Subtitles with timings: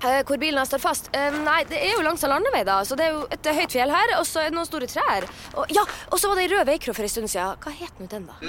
[0.00, 1.10] Eh, Hvor bilen står fast?
[1.12, 2.78] Eh, Nei, det er jo langs en landevei, da.
[2.88, 4.88] Så det er jo et eh, høyt fjell her, og så er det noen store
[4.88, 5.26] trær.
[5.60, 7.60] Og, ja, og så var det ei rød veikro for en stund siden.
[7.60, 8.40] Hva het nå den, da?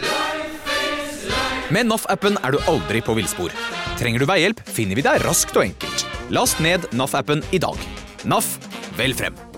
[1.75, 3.53] Med NAF-appen er du aldri på villspor.
[3.99, 6.07] Trenger du veihjelp, finner vi deg raskt og enkelt.
[6.31, 7.79] Last ned NAF-appen i dag.
[8.23, 8.55] NAF
[8.99, 9.50] vel frem.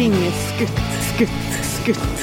[0.00, 0.78] Vingeskutt,
[1.10, 1.30] skutt,
[1.74, 2.20] skutt.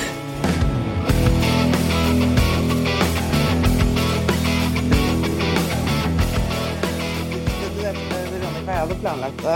[7.38, 9.56] Veronica, jeg hadde planlagt å,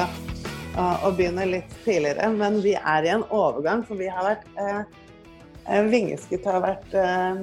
[1.07, 4.81] å- begynne litt tidligere, men vi er i en overgang, for vi har vært eh,
[5.65, 7.41] eh, Vingeskutt har vært eh,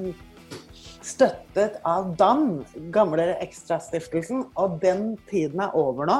[1.08, 2.60] støttet av DAM,
[2.94, 6.18] gamle Ekstrastiftelsen, og den tiden er over nå.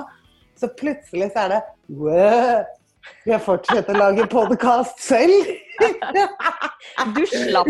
[0.59, 1.62] Så plutselig så er det
[2.98, 5.55] wow, har jeg fortsette å lage podkast selv?
[7.15, 7.69] Du slapp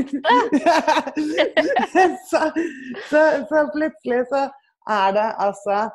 [2.29, 2.41] så,
[3.11, 4.47] så, så plutselig så
[4.89, 5.91] er det altså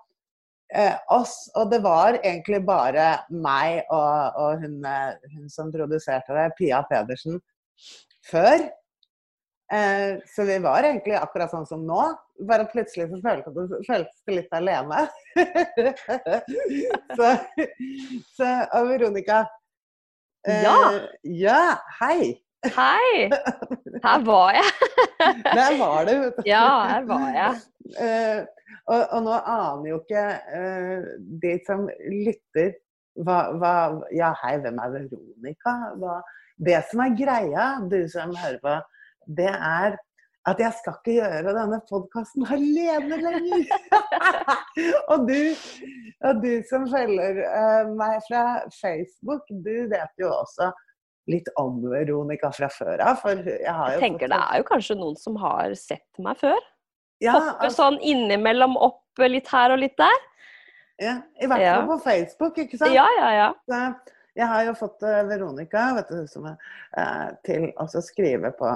[0.76, 6.36] eh, oss, og det var egentlig bare meg og, og hun, eh, hun som produserte
[6.38, 7.40] det, Pia Pedersen,
[8.30, 8.68] før.
[9.74, 12.04] Eh, så vi var egentlig akkurat sånn som nå,
[12.48, 15.04] bare plutselig så føltes du føltes det litt alene.
[17.18, 17.34] så,
[18.38, 19.44] så og Veronica
[20.48, 20.78] eh, Ja.
[21.24, 21.62] Ja,
[22.02, 22.34] hei!
[22.64, 23.28] Hei!
[24.04, 24.70] Her var jeg.
[25.58, 26.14] Der var du.
[26.22, 26.44] vet du.
[26.48, 27.58] Ja, her var jeg.
[28.00, 28.40] Eh,
[28.88, 30.24] og, og nå aner jo ikke
[30.60, 31.10] eh,
[31.44, 32.72] de som lytter
[33.24, 33.74] hva, hva
[34.16, 35.76] Ja, hei, hvem er Veronica?
[36.00, 36.22] Hva,
[36.64, 38.78] det som er greia, du som hører på,
[39.40, 40.00] det er
[40.50, 43.62] at jeg skal ikke gjøre denne podkasten alene lenger.
[45.14, 45.38] og, du,
[46.28, 48.42] og du som følger eh, meg fra
[48.76, 50.72] Facebook, du vet jo også
[51.32, 53.22] litt om Veronica fra før av.
[53.22, 56.40] For jeg har jo Jeg tenker det er jo kanskje noen som har sett meg
[56.42, 56.60] før.
[57.24, 60.20] ja, Hoppe altså- sånn innimellom opp litt her og litt der.
[61.00, 61.76] Ja, I hvert Ja.
[61.80, 62.94] fall på Facebook, ikke sant?
[62.94, 63.30] Ja, ja,
[63.72, 63.94] ja.
[64.36, 68.74] Jeg har jo fått eh, Veronica vet du, som eh, til å skrive på,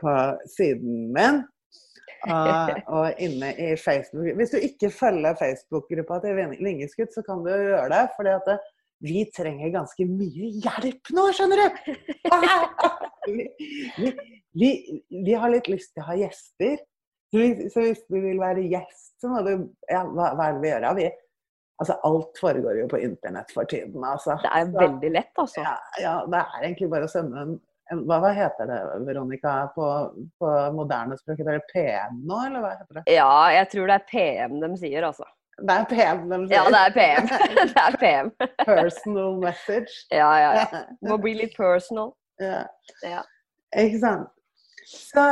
[0.00, 0.14] på
[0.56, 1.42] siden min.
[2.24, 7.44] Og, og inne i Facebook Hvis du ikke følger Facebook-gruppa til Ving- Vingeskutt, så kan
[7.44, 8.06] du gjøre det.
[8.16, 8.58] fordi at det,
[9.04, 11.92] vi trenger ganske mye hjelp nå, skjønner du!
[13.34, 13.48] vi,
[13.98, 14.12] vi,
[14.56, 14.70] vi,
[15.26, 16.78] vi har litt lyst til å ha gjester.
[17.34, 19.52] Så hvis, du vil være gjest, så må du
[19.90, 20.86] ja, hva, hva er det vi gjør?
[20.96, 21.08] Vi,
[21.82, 24.04] altså, alt foregår jo på internett for tiden.
[24.06, 24.38] Altså.
[24.44, 25.64] Det er veldig lett, altså.
[25.64, 27.60] ja, ja, det er egentlig bare å sende en, en
[27.92, 29.86] hva, hva heter det, Veronica, på,
[30.40, 31.42] på moderne språk?
[31.44, 33.02] Er det PM nå, eller hva heter det?
[33.12, 35.26] Ja, jeg tror det er PM de sier, altså.
[35.60, 36.54] Det er PM de sier.
[36.56, 37.28] Ja, det er PM.
[37.74, 38.30] Det er PM.
[38.64, 39.98] Personal message.
[40.20, 40.84] Ja, ja, ja.
[41.10, 42.14] Må bli litt personal.
[42.40, 42.64] Ja.
[43.04, 43.20] Ja.
[43.84, 44.32] Ikke sant.
[44.88, 45.26] Så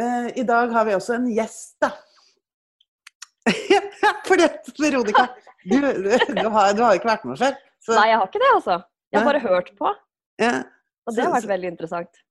[0.00, 1.92] eh, i dag har vi også en gjest, da.
[4.26, 5.26] For det, Veronica,
[5.66, 7.56] du, du, du, har, du har ikke vært med før.
[7.82, 8.76] Så, Nei, jeg har ikke det, altså.
[9.12, 9.90] Jeg har bare hørt på,
[10.40, 10.52] ja,
[11.06, 12.22] og det har vært veldig interessant.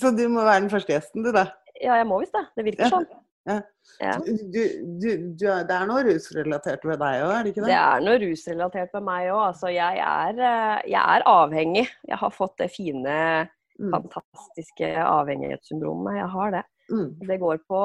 [0.00, 1.46] så du må være den første gjesten, du, da.
[1.82, 2.44] Ja, jeg må visst det.
[2.56, 2.90] Det virker Ja.
[2.90, 3.06] sånn.
[3.48, 3.56] Ja.
[3.98, 4.12] Ja.
[4.22, 7.78] Du, du, du, det er noe rusrelatert ved deg òg, er det ikke Det det?
[7.80, 9.40] er noe rusrelatert ved meg òg.
[9.48, 11.88] Altså, jeg, er, eh, jeg er avhengig.
[12.06, 13.48] Jeg har fått det fine,
[13.80, 16.14] Mm, fantastiske avhengighetssyndromet.
[16.20, 16.60] Jeg har det.
[16.92, 17.78] mm, Det går på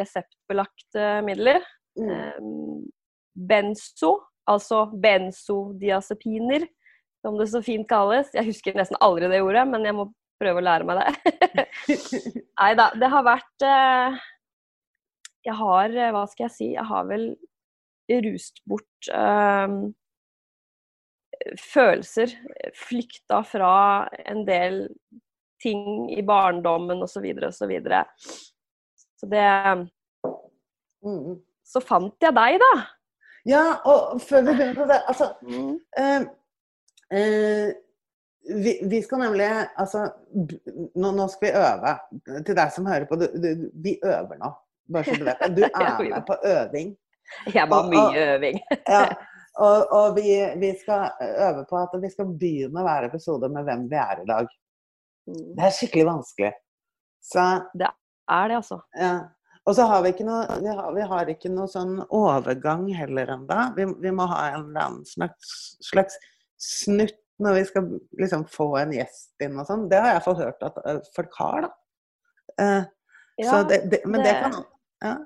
[0.00, 1.60] reseptbelagte midler.
[2.00, 2.08] mm.
[2.40, 2.86] Um,
[3.36, 4.14] benzo,
[4.48, 6.66] altså benzodiazepiner,
[7.26, 8.30] som det så fint kalles.
[8.36, 10.04] Jeg husker nesten aldri det ordet, men jeg må
[10.38, 11.66] prøve å lære meg det.
[12.60, 14.18] Nei da, det har vært eh,
[15.48, 17.26] Jeg har, eh, hva skal jeg si, jeg har vel
[18.28, 19.74] rust bort eh,
[21.72, 22.36] følelser.
[22.78, 23.72] Flykta fra
[24.26, 24.84] en del
[25.62, 27.24] ting i barndommen osv.
[27.32, 27.50] osv.
[27.58, 28.04] Så, videre.
[29.20, 29.46] så det
[31.06, 31.36] Mm.
[31.62, 32.70] Så fant jeg deg, da.
[33.46, 35.76] Ja, og før vi begynner på det Altså, Mm.
[35.98, 36.24] eh,
[37.10, 40.06] vi, vi skal nemlig Altså,
[40.94, 41.94] nå, nå skal vi øve.
[42.46, 43.48] Til deg som hører på, du, du,
[43.84, 44.52] vi øver nå.
[44.92, 45.54] Bare så du vet det.
[45.56, 46.92] Du er med på øving.
[47.54, 48.60] Jeg var mye og- øving.
[48.94, 49.06] Ja,
[49.56, 50.28] og, og vi,
[50.60, 54.26] vi skal øve på at vi skal begynne hver episode med hvem vi er i
[54.28, 54.50] dag.
[55.26, 55.46] Mm.
[55.56, 56.52] Det er skikkelig vanskelig.
[57.24, 57.46] Så
[58.28, 58.78] Er det, altså.
[58.98, 59.14] Ja.
[59.66, 63.32] Og så har vi ikke noe, vi har, vi har ikke noe sånn overgang heller
[63.34, 63.56] ennå.
[63.74, 66.14] Vi, vi må ha en eller annen slags, slags
[66.60, 69.88] snutt når vi skal liksom få en gjest inn og sånn.
[69.92, 71.72] Det har jeg fått hørt at eh, folk har, da.
[73.36, 74.62] Så Ja, det, det, men det det- kan
[75.04, 75.16] ja.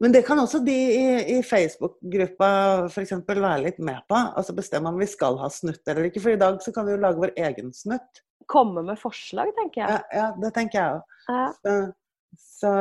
[0.00, 2.48] Men det kan også de i, i Facebook-gruppa
[2.86, 3.12] f.eks.
[3.26, 4.14] være litt med på.
[4.14, 6.20] Altså bestemme om vi skal ha snutt eller ikke.
[6.22, 8.20] For i dag så kan vi jo lage vår egen snutt.
[8.46, 9.96] Komme med forslag, tenker jeg.
[9.96, 11.16] Ja, ja det tenker jeg òg.
[11.32, 11.48] Ja.
[11.58, 11.74] Så,
[12.60, 12.72] så,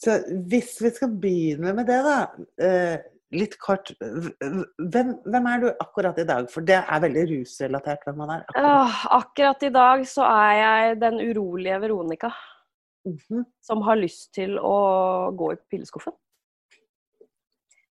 [0.00, 0.16] så
[0.48, 2.16] hvis vi skal begynne med det, da.
[2.56, 2.96] Eh,
[3.36, 3.92] litt kort.
[4.00, 6.48] Hvem, hvem, er du akkurat i dag?
[6.52, 8.44] For det er veldig rusrelatert hvem man er.
[8.48, 8.68] Akkurat.
[8.72, 12.32] Åh, akkurat i dag så er jeg den urolige Veronica.
[13.06, 13.44] Mm -hmm.
[13.62, 16.12] Som har lyst til å gå i pilleskuffen.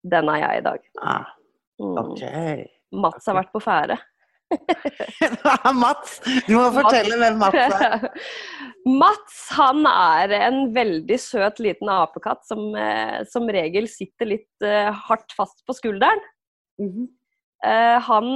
[0.03, 0.79] Den er jeg i dag.
[1.01, 1.25] Ah,
[1.79, 2.21] ok.
[2.21, 2.65] Mm.
[3.01, 3.97] Mats har vært på ferde.
[5.83, 6.19] Mats!
[6.47, 8.07] Du må fortelle hvem Mats er.
[8.85, 14.91] Mats han er en veldig søt liten apekatt som eh, som regel sitter litt eh,
[15.07, 16.21] hardt fast på skulderen.
[16.81, 17.07] Mm -hmm.
[17.65, 18.27] eh, han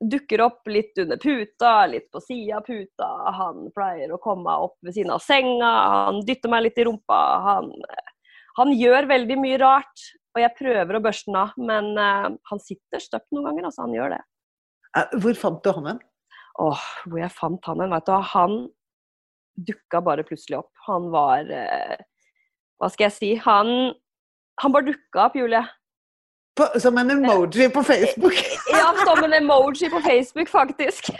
[0.00, 3.08] dukker opp litt under puta, litt på sida av puta.
[3.38, 5.72] Han pleier å komme opp ved siden av senga,
[6.06, 7.20] han dytter meg litt i rumpa.
[7.44, 7.70] Han,
[8.56, 11.98] han gjør veldig mye rart, og jeg prøver å børste den av, men
[12.50, 13.82] han sitter støpt noen ganger, altså.
[13.82, 14.22] Han gjør det.
[15.22, 16.00] Hvor fant du han hen?
[16.60, 18.14] Åh, hvor jeg fant han hen, vet du.
[18.34, 18.56] Han
[19.70, 20.70] dukka bare plutselig opp.
[20.86, 22.00] Han var eh,
[22.80, 23.30] Hva skal jeg si?
[23.44, 23.92] Han,
[24.62, 25.62] han bare dukka opp, Julie.
[26.58, 28.36] På, som en emoji på Facebook?
[28.74, 31.12] ja, som en emoji på Facebook, faktisk.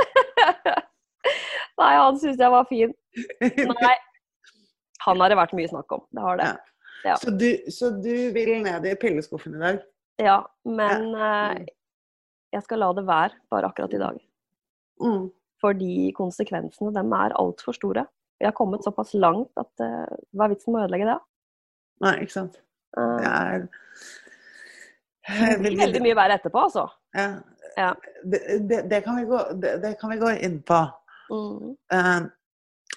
[1.81, 2.93] Nei, han syntes jeg var fin.
[3.41, 3.97] Nei.
[5.07, 6.03] Han har det vært mye snakk om.
[6.13, 6.49] Det har det.
[6.51, 6.71] Ja.
[7.05, 7.15] Ja.
[7.17, 9.79] Så, du, så, du, vil ned i pilleskuffen i dag?
[10.21, 11.31] Ja, men ja.
[11.53, 11.63] Eh,
[12.53, 14.17] jeg skal la det være bare akkurat i dag.
[15.03, 15.29] Mm.
[15.61, 18.07] Fordi konsekvensene dem er altfor store.
[18.41, 21.19] Jeg har kommet såpass langt at uh, hva er vitsen med å ødelegge det?
[22.01, 22.61] Nei, ikke sant.
[22.97, 23.67] Uh, det er
[25.31, 26.87] det blir veldig mye verre etterpå, altså.
[27.15, 27.29] Ja.
[27.77, 27.91] ja.
[28.25, 30.81] Det, det, det, kan gå, det, kan vi gå, inn på.
[31.31, 31.75] Mm.
[31.93, 32.23] Uh,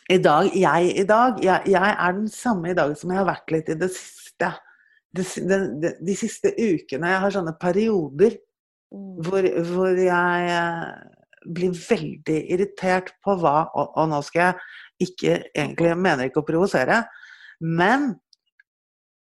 [0.10, 3.30] I dag, jeg i dag, jeg, jeg, er den samme i dag som jeg har
[3.30, 4.54] vært litt i det siste.
[5.14, 7.12] De, de, de siste ukene.
[7.12, 8.40] Jeg har sånne perioder.
[8.94, 10.58] Hvor, hvor, jeg
[11.44, 16.44] blir veldig irritert på hva Og, og nå skal jeg ikke egentlig jeg mener ikke
[16.44, 17.02] å provosere,
[17.60, 18.14] men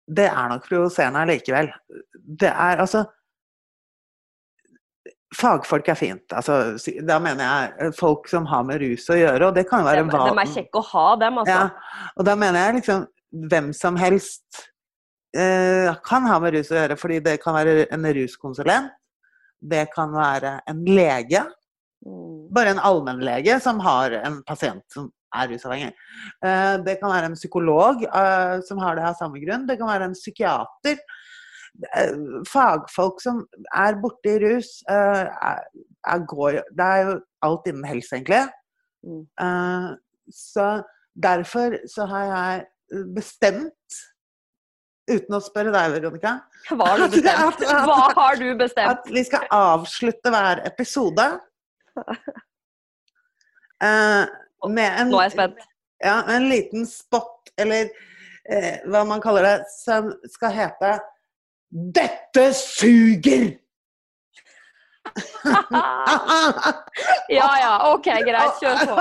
[0.05, 1.71] det er nok provoserende allikevel.
[2.13, 3.05] Det er altså
[5.35, 6.31] Fagfolk er fint.
[6.31, 9.49] Altså, da mener jeg folk som har med rus å gjøre.
[9.49, 11.57] Og det kan jo være hva De er kjekke å ha, dem, altså.
[11.57, 13.01] Ja, og da mener jeg liksom
[13.51, 14.61] hvem som helst
[15.35, 16.95] eh, kan ha med rus å gjøre.
[17.01, 18.93] Fordi det kan være en ruskonsulent.
[19.61, 21.43] Det kan være en lege.
[22.05, 22.47] Mm.
[22.53, 25.93] Bare en allmennlege som har en pasient som er rusavhengig.
[26.45, 29.67] Eh, det kan være en psykolog eh, som har det av samme grunn.
[29.67, 31.01] Det kan være en psykiater.
[31.91, 32.13] Eh,
[32.49, 33.43] fagfolk som
[33.75, 37.17] er borti rus er, er, går, Det er jo
[37.47, 38.45] alt innen helse, egentlig.
[39.05, 39.25] Mm.
[40.33, 40.81] Så
[41.13, 43.99] derfor så har jeg bestemt
[45.05, 46.31] Uten å spørre deg, Veronica.
[46.71, 47.59] Hva har du bestemt?
[47.61, 48.89] Hva har du bestemt?
[48.89, 51.25] At vi skal avslutte hver episode
[53.81, 55.59] med en, Nå er jeg spent.
[56.03, 57.83] Ja, en liten spot, eller
[58.49, 60.03] uh, hva man kaller det, som
[60.33, 60.91] skal hete
[61.69, 63.59] 'Dette suger'!
[67.37, 68.53] ja ja, OK, greit.
[68.61, 68.95] Kjør på.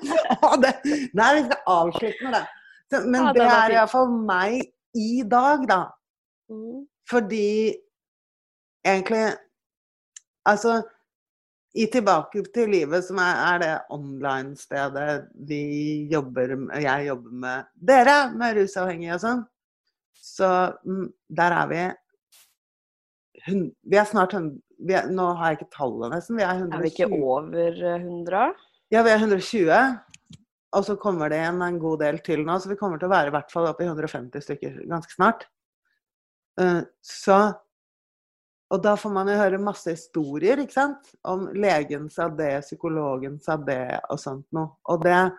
[0.64, 0.72] det,
[1.14, 2.44] nei, vi skal avslutte med det.
[3.06, 4.52] Men det er iallfall meg
[4.94, 5.82] i dag, da.
[6.50, 6.84] Mm.
[7.10, 7.74] Fordi
[8.86, 9.34] egentlig
[10.46, 10.82] Altså,
[11.74, 15.60] i Tilbake til livet, som er, er det online-stedet vi
[16.12, 16.52] jobber
[16.82, 19.40] jeg jobber med dere, med rusavhengige og sånn,
[20.20, 20.50] så
[20.84, 21.08] mm,
[21.40, 21.80] der er vi
[23.46, 26.36] hun, Vi er snart hun- vi er, Nå har jeg ikke tallet, nesten.
[26.36, 27.40] Vi er Er vi ikke over
[27.98, 28.54] 100?
[28.92, 29.80] Ja, vi er 120.
[30.74, 33.14] Og så kommer det igjen en god del til nå, så vi kommer til å
[33.14, 35.46] være i hvert fall oppe i 150 stykker ganske snart.
[36.60, 37.54] Eh, Så
[38.72, 41.10] Og da får man jo høre masse historier, ikke sant?
[41.22, 44.76] Om legen sa det, psykologen sa det, og sånt noe.
[44.88, 45.32] Og det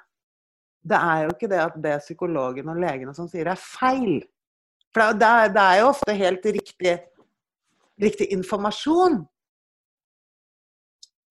[0.87, 4.21] Det er jo ikke det at det psykologen og legen og sånn sier, er feil.
[4.93, 6.99] For det det er jo ofte helt riktig,
[7.99, 9.25] riktig informasjon.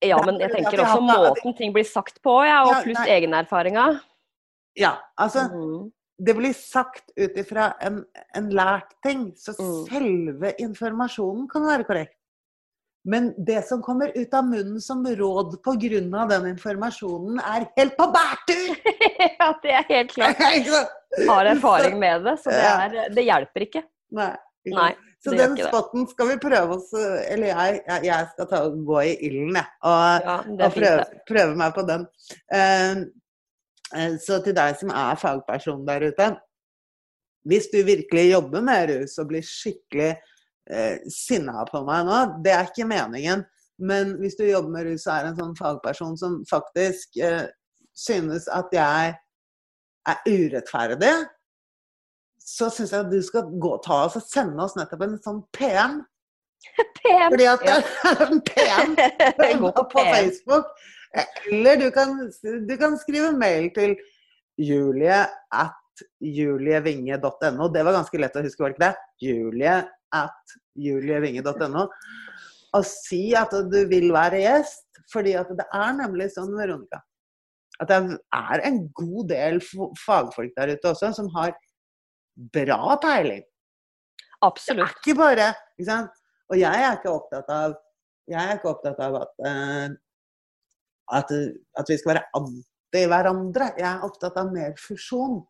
[0.08, 4.00] Ja, men jeg tenker også måten ting blir sagt på, ja, og pluss egenerfaringa.
[4.76, 5.92] Ja, altså Mm.
[6.24, 9.88] det blir sagt ut ifra en, en lært ting, så Mm.
[9.88, 12.16] selve informasjonen kan være korrekt.
[13.06, 16.26] Men det som kommer ut av munnen som råd pga.
[16.28, 18.76] den informasjonen, er helt på bærtur!
[19.40, 20.38] ja, det er helt klart.
[21.28, 23.82] Har erfaring med det, så det, er, det hjelper ikke.
[24.10, 24.30] Nei.
[24.64, 24.94] ikke Nei?
[25.24, 29.56] Så den spotten skal vi prøve oss Eller jeg, jeg, skal ta, gå i ilden,
[29.56, 29.70] jeg.
[29.88, 32.04] Og, Ja, og prøve, prøve meg på den.
[32.52, 33.04] Eh,
[33.96, 36.34] eh, så til deg som er fagperson der ute
[37.48, 40.14] hvis du virkelig jobber med rus og blir skikkelig
[40.70, 43.44] eh, sinna på meg nå, det er ikke meningen.
[43.78, 47.44] Men hvis du jobber med rus og er en sånn fagperson som faktisk eh,
[47.94, 49.14] synes at jeg
[50.08, 51.14] er urettferdig,
[52.44, 55.40] så syns jeg at du skal gå ta oss og sende oss nettopp en sånn
[55.56, 56.02] PM.
[57.00, 57.30] PM.
[57.32, 58.96] Fordi at er en PM
[59.62, 60.10] på, på PM.
[60.12, 60.68] Facebook.
[61.50, 63.94] Eller du kan, du kan skrive mail til
[64.60, 65.22] julie
[65.54, 67.68] at julievinge.no.
[67.72, 68.94] Det var ganske lett å huske, var det ikke det?
[69.24, 69.76] Julie
[70.14, 71.88] at julievinge.no.
[72.74, 74.84] Og si at du vil være gjest.
[75.12, 77.02] Fordi at det er nemlig sånn, Veronica,
[77.82, 77.98] at det
[78.34, 79.60] er en god del
[80.00, 81.52] fagfolk der ute også som har
[82.34, 83.44] bra peiling.
[84.44, 85.48] Det er ikke bare
[85.78, 86.22] ikke sant?
[86.52, 87.78] Og jeg er ikke opptatt av
[88.28, 89.88] jeg er ikke opptatt av at, uh,
[91.18, 91.32] at,
[91.76, 93.66] at vi skal være anti hverandre.
[93.76, 95.42] Jeg er opptatt av mer fusjon.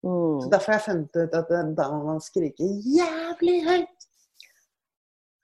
[0.00, 0.46] Så Mm.
[0.48, 4.06] Derfor har jeg funnet ut at da må man skrike jævlig høyt.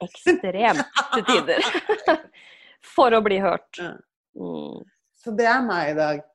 [0.01, 0.81] Ekstremt
[1.13, 1.67] til tider.
[2.95, 3.81] For å bli hørt.
[4.37, 4.81] Mm.
[5.17, 6.25] Så det er meg i dag.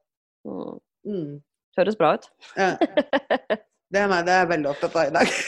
[0.47, 0.79] Mm.
[1.07, 1.35] Mm.
[1.79, 2.31] Høres bra ut.
[3.93, 3.99] Ja.
[3.99, 5.27] Det er meg det er jeg veldig opptatt av i dag.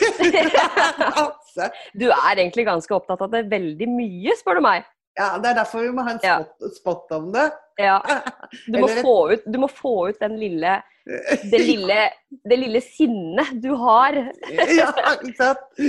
[1.94, 4.84] Du er egentlig ganske opptatt av det veldig mye, spør du meg.
[5.16, 6.40] ja, det er derfor vi må ha en Ja.
[6.42, 7.44] spot, spot om det.
[7.78, 8.00] Ja.
[8.66, 10.82] Du må, få ut, du må få ut den lille,
[11.52, 12.10] det lille,
[12.50, 14.18] det lille sinnet du har
[14.50, 14.90] Ja,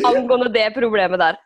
[0.06, 1.38] angående det problemet der.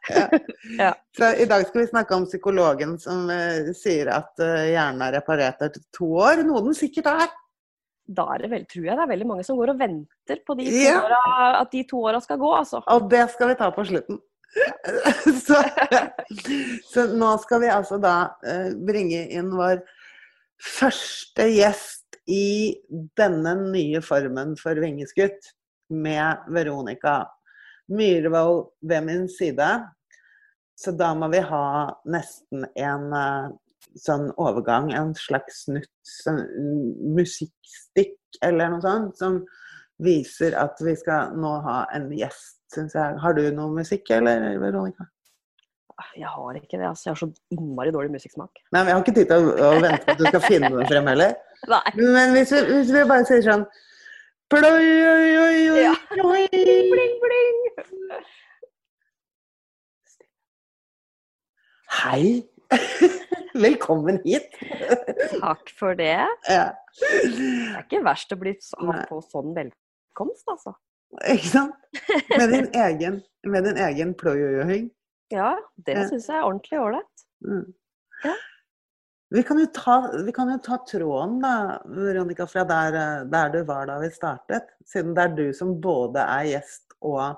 [1.18, 5.16] Så I dag skal vi snakke om psykologen som uh, sier at uh, hjernen er
[5.20, 6.44] reparert etter to år.
[6.48, 7.30] Noe den sikkert er.
[8.10, 10.56] Da er det vel, tror jeg det er veldig mange som går og venter på
[10.58, 10.96] de to Ja.
[11.06, 11.20] åra,
[11.62, 12.82] at de to åra skal gå, altså.
[12.96, 14.18] Og det skal vi ta på slutten.
[15.46, 15.60] Så,
[16.90, 18.14] så nå skal vi altså da
[18.50, 19.84] eh, bringe inn vår
[20.58, 22.74] første gjest i
[23.18, 25.54] denne nye formen for vingeskutt,
[25.90, 27.24] med Veronica
[27.94, 29.70] Myhrvold ved min side.
[30.78, 31.64] Så da må vi ha
[32.10, 33.50] nesten en eh,
[33.98, 36.44] sånn overgang, en slags snutt, sånn
[37.16, 39.40] musikkstikk eller noe sånt, som
[40.04, 43.18] viser at vi skal nå ha en gjest, syns jeg.
[43.24, 45.10] Har du noe musikk, eller, Veronica?
[46.16, 47.10] Jeg har ikke det, altså.
[47.10, 48.62] Jeg har så innmari dårlig musikksmak.
[48.72, 50.70] Nei, men Jeg har ikke tid til å, å vente på at du skal finne
[50.72, 51.34] den frem heller.
[51.74, 51.82] Nei.
[52.00, 53.66] Men hvis vi, hvis vi bare sier sånn
[54.50, 55.92] Pløy, oi, oi, oi, Ja.
[56.16, 56.48] Bling,
[56.94, 57.60] Bling, bling.
[62.00, 62.24] Hei!
[63.54, 64.52] Velkommen hit.
[65.40, 66.20] Takk for det.
[66.50, 66.68] Ja.
[67.00, 67.10] Det
[67.40, 68.54] er ikke verst å bli
[69.10, 70.76] på sånn velkomst, altså.
[71.26, 71.76] Ikke sant?
[72.36, 74.84] Med din egen, med din egen ploi-oi-oi.
[75.34, 76.06] Ja, det Ja.
[76.10, 77.26] syns jeg er ordentlig ålreit.
[77.46, 77.66] Mm.
[78.26, 78.36] Ja.
[79.30, 79.96] Vi kan, ta,
[80.26, 82.96] vi kan jo ta tråden, da, Veronica, fra der,
[83.30, 84.72] der du var da vi startet.
[84.90, 87.38] Siden det er du som både er gjest og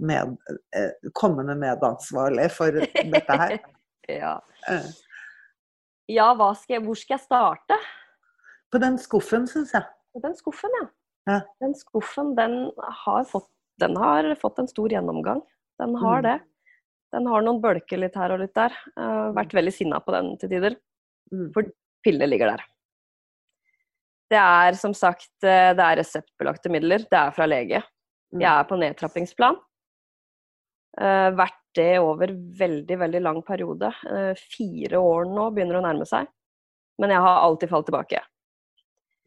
[0.00, 0.36] med,
[0.76, 3.58] eh, kommende medansvarlig for dette her.
[4.08, 4.86] Ja, Eh,
[6.08, 7.78] ja skal jeg, hvor skal jeg starte?
[8.72, 9.82] På den skuffen, syns jeg.
[10.14, 10.86] På Den skuffen, ja.
[11.26, 11.40] Ja.
[11.60, 12.70] Den skuffen, den
[13.04, 13.48] har, fått,
[13.82, 15.42] den har fått en stor gjennomgang.
[15.78, 16.22] Den har Mm.
[16.22, 16.40] det.
[17.12, 18.72] Den har noen bølker litt her og litt der.
[18.96, 20.76] Har vært veldig sinna på den til tider.
[21.32, 21.52] Mm.
[21.52, 21.62] For
[22.04, 22.64] pillene ligger der.
[24.30, 26.98] Det er som sagt eh, det er reseptbelagte midler.
[26.98, 27.82] Det er fra lege.
[28.34, 28.40] Mm.
[28.40, 29.56] Jeg er på nedtrappingsplan.
[30.96, 33.90] Eh, vært det over veldig, veldig lang periode.
[34.08, 36.28] Eh, fire år nå begynner å nærme seg.
[37.00, 38.22] Men jeg har alltid falt tilbake.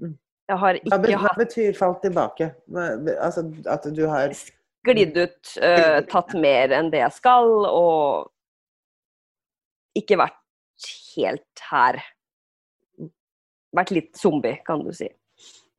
[0.02, 0.16] Mm.
[0.50, 2.48] Jeg har ikke hatt hva betyr falt tilbake?
[3.22, 4.34] Altså at du har
[4.88, 8.32] glidd ut, uh, tatt mer enn det jeg skal, og
[10.00, 12.00] ikke vært helt her.
[13.76, 15.12] Vært litt zombie, kan du si.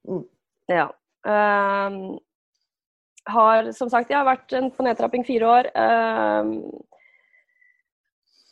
[0.07, 0.23] Mm.
[0.71, 0.87] Ja.
[1.27, 2.19] Ehm,
[3.31, 5.69] har som sagt, jeg har vært en- på nedtrapping fire år.
[5.75, 6.53] Ehm,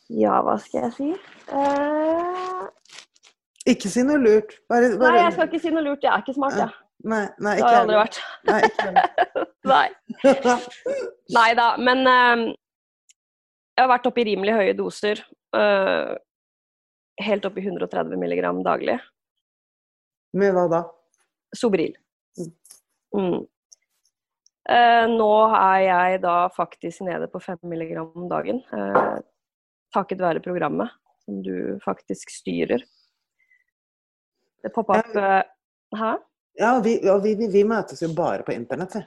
[0.09, 1.09] ja, hva skal jeg si?
[1.53, 2.67] Eh,
[3.69, 4.55] Ikke si noe lurt.
[4.69, 6.01] Bare, bare, nei, jeg skal ikke si noe lurt.
[6.03, 6.71] Jeg er ikke smart, jeg.
[7.03, 8.17] Nei, nei, Det ikke har jeg aldri vært.
[8.49, 9.45] Nei, ikke.
[9.69, 9.89] Nei.
[11.37, 12.45] Nei da, men eh,
[13.77, 15.21] jeg har vært oppe i rimelig høye doser.
[15.55, 16.15] eh,
[17.19, 18.99] helt opp i 130 milligram daglig.
[20.33, 20.81] Med hva da?
[21.57, 21.93] Sobril.
[23.15, 23.41] Mm.
[24.69, 24.75] Mm.
[24.77, 28.61] Eh, nå er jeg da faktisk nede på 5 milligram om dagen.
[28.73, 29.19] eh,
[29.93, 30.89] takket være programmet
[31.25, 32.83] som du faktisk styrer.
[34.61, 35.41] Det poppa opp eh,
[35.97, 36.17] Hæ?
[36.59, 39.01] Ja, og vi, og vi, vi, møtes jo bare på internett, vi.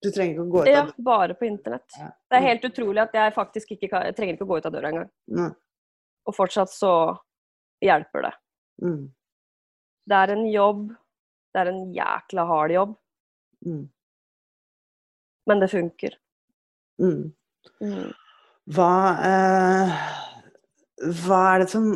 [0.00, 0.72] Du trenger ikke å gå ut av...
[0.72, 1.96] Ja, bare på internett.
[1.98, 2.06] Ja.
[2.30, 4.68] Det er helt utrolig at jeg faktisk ikke kan, jeg trenger ikke å gå ut
[4.70, 5.10] av døra engang.
[5.36, 5.50] Nei.
[6.24, 6.92] Og fortsatt så
[7.84, 8.32] hjelper det.
[8.86, 9.02] Mm.
[10.08, 10.86] Det er en jobb.
[11.52, 12.96] Det er en jækla hard jobb.
[13.66, 13.88] Mm.
[15.46, 16.14] Men det funker.
[17.00, 17.32] Mm.
[17.80, 18.12] Mm.
[18.70, 18.90] Hva,
[19.26, 19.94] eh,
[21.24, 21.88] hva er det som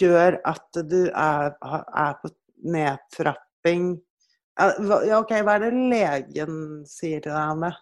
[0.00, 2.30] gjør at du er, er på
[2.66, 3.90] nedtrapping?
[4.60, 4.74] Eh,
[5.08, 7.74] Ja, OK, hva er det legen sier til deg om det?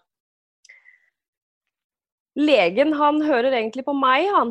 [2.36, 4.50] Legen han hører egentlig på meg, han.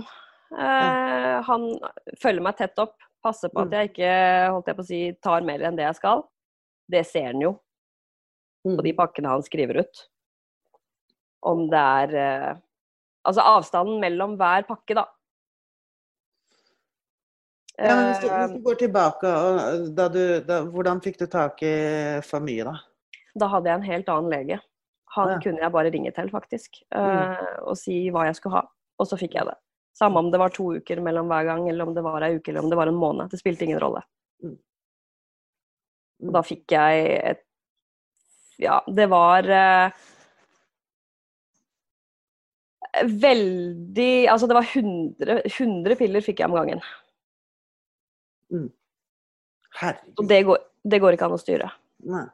[0.57, 1.67] Eh, han
[2.21, 2.95] følger meg tett opp.
[3.25, 3.73] Passer på at Mm.
[3.77, 4.09] jeg ikke
[4.53, 6.23] holdt jeg på å si, tar mer enn det jeg skal.
[6.89, 7.59] Det ser han jo
[8.65, 9.99] på de pakkene han skriver ut.
[11.45, 12.53] Om det er eh,
[13.25, 15.07] Altså avstanden mellom hver pakke, da.
[17.77, 21.25] Ja, hvis, du, Eh, hvis du går tilbake, og da du, da, hvordan fikk du
[21.27, 21.71] tak i
[22.23, 22.75] for mye, da?
[23.35, 24.59] Da hadde jeg en helt annen lege.
[25.15, 25.39] Han Ja.
[25.43, 26.77] kunne jeg bare ringe til, faktisk.
[26.93, 27.01] Mm.
[27.01, 28.67] eh, Og si hva jeg skulle ha.
[28.99, 29.57] Og så fikk jeg det.
[29.97, 32.49] Samme om det var to uker mellom hver gang, eller om det var ei uke,
[32.49, 33.29] eller om det var en måned.
[33.31, 34.03] Det spilte ingen rolle.
[34.43, 34.57] Mm.
[36.27, 37.44] Og da fikk jeg et
[38.61, 40.03] Ja, det var eh,
[43.03, 46.83] Veldig Altså, det var 100, 100 piller fikk jeg om gangen.
[48.53, 48.69] Mm.
[49.75, 50.27] Herregud.
[50.29, 51.69] det går, det går ikke an å styre.
[52.05, 52.27] Nei.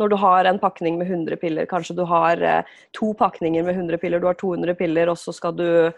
[0.00, 3.76] når du har en pakning med 100 piller, kanskje du har eh, to pakninger med
[3.76, 5.92] 100 piller, du har 200 piller, og så skal du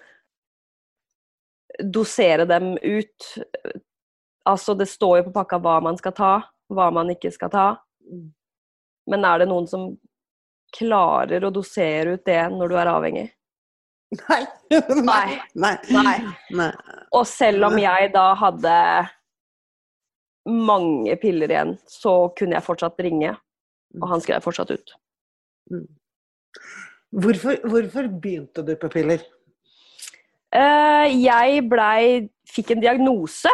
[1.78, 3.28] dosere dem ut.
[4.48, 6.32] Altså, det står jo på pakka hva man skal ta,
[6.72, 7.66] hva man ikke skal ta.
[9.10, 9.90] Men er det noen som
[10.72, 13.26] klarer å dosere ut det når du er avhengig?
[14.28, 14.42] Nei.
[15.00, 15.40] Nei.
[15.54, 15.74] Nei.
[15.88, 16.16] Nei.
[16.52, 16.70] Nei.
[17.16, 18.76] Og selv om jeg da hadde
[20.48, 23.34] mange piller igjen, så kunne jeg fortsatt ringe,
[24.00, 24.94] og han skrev fortsatt ut.
[25.72, 25.86] Mm.
[27.22, 29.22] Hvorfor, hvorfor begynte du på piller?
[30.52, 33.48] Eh, jeg blei Fikk en diagnose.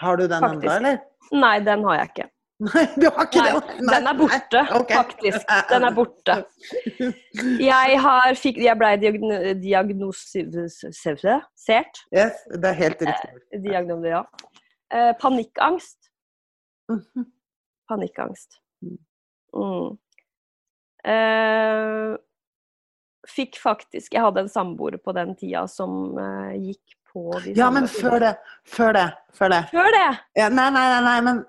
[0.00, 1.00] Har du den ennå, eller?
[1.34, 2.26] Nei, den har jeg ikke.
[2.62, 3.76] Nei, du har ikke Nei, det?
[3.88, 4.96] den er borte, okay.
[5.00, 5.48] faktisk.
[5.70, 6.36] Den er borte.
[7.58, 11.24] Jeg, har, fikk, jeg ble diagn- diagnostisert.
[12.14, 13.62] Yes, det er helt riktig.
[13.64, 14.22] Diagnose, ja.
[14.94, 15.98] Eh, panikkangst.
[16.92, 17.26] Mhm.
[17.90, 18.60] Panikkangst.
[18.84, 18.98] Mm.
[19.56, 19.98] Mm.
[21.12, 22.12] Eh,
[23.28, 27.70] fikk faktisk Jeg hadde en samboer på den tida som eh, gikk på de Ja,
[27.74, 28.32] men før det.
[28.68, 29.08] Før det.
[29.36, 29.62] Før det.
[29.72, 30.06] Før det!
[30.38, 31.42] Ja, nei, nei, nei, nei, men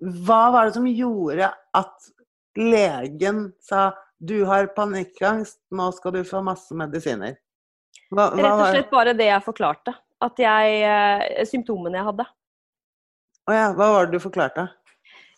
[0.00, 2.10] hva var det som gjorde at
[2.56, 7.36] legen sa du har panikkangst, nå skal du få masse medisiner?
[8.10, 9.92] Hva, hva Rett og slett bare det jeg forklarte.
[10.24, 12.24] At jeg eh, Symptomene jeg hadde.
[13.46, 14.64] Å ja, hva var det du forklarte?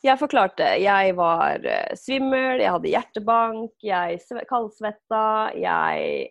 [0.06, 5.24] Jeg forklarte jeg var eh, svimmel, jeg hadde hjertebank, jeg kaldsvetta,
[5.58, 6.28] jeg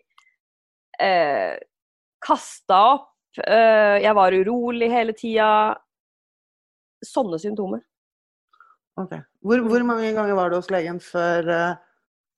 [1.04, 1.58] eh,
[2.24, 3.12] kasta opp,
[3.44, 5.50] eh, jeg var urolig hele tida.
[7.04, 7.84] Sånne symptomer.
[8.98, 9.12] Ok.
[9.46, 11.74] Hvor, hvor mange ganger var du hos legen før, eh,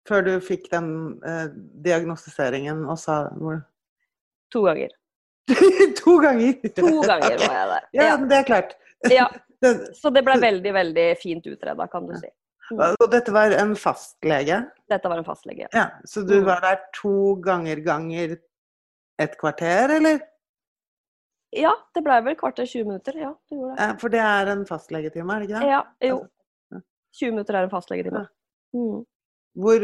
[0.09, 0.91] før du fikk den
[1.27, 1.47] eh,
[1.87, 3.63] diagnostiseringen og sa hvor...
[4.55, 4.93] To ganger.
[6.01, 6.59] To ganger!
[6.77, 7.87] To ganger var jeg der.
[7.97, 8.17] Ja, Ja.
[8.31, 8.77] det er klart.
[9.11, 9.27] Ja,
[10.01, 12.29] så det ble veldig, veldig fint utreda, kan du si.
[12.71, 14.61] Og dette var en fastlege?
[14.93, 15.67] Dette var en fastlege.
[15.75, 16.45] Ja, så du Mm.
[16.47, 18.37] var der to ganger ganger
[19.19, 20.21] et kvarter, eller?
[21.51, 23.17] Ja, det ble vel kvarter 20 minutter.
[23.19, 23.83] Ja, det gjorde det.
[23.89, 25.71] Ja, for det er en fastlegetime, er det ikke det?
[25.73, 25.81] Ja,
[26.13, 26.21] jo.
[27.11, 27.27] Ja.
[27.27, 28.29] 20 minutter er en fastlegetime.
[28.75, 29.01] Mm.
[29.61, 29.83] Hvor,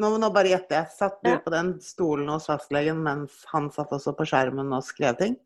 [0.00, 0.88] nå, nå bare gjette jeg.
[0.96, 1.38] Satt du Ja.
[1.44, 5.36] på den stolen hos fastlegen mens han satt også på skjermen og skrev ting?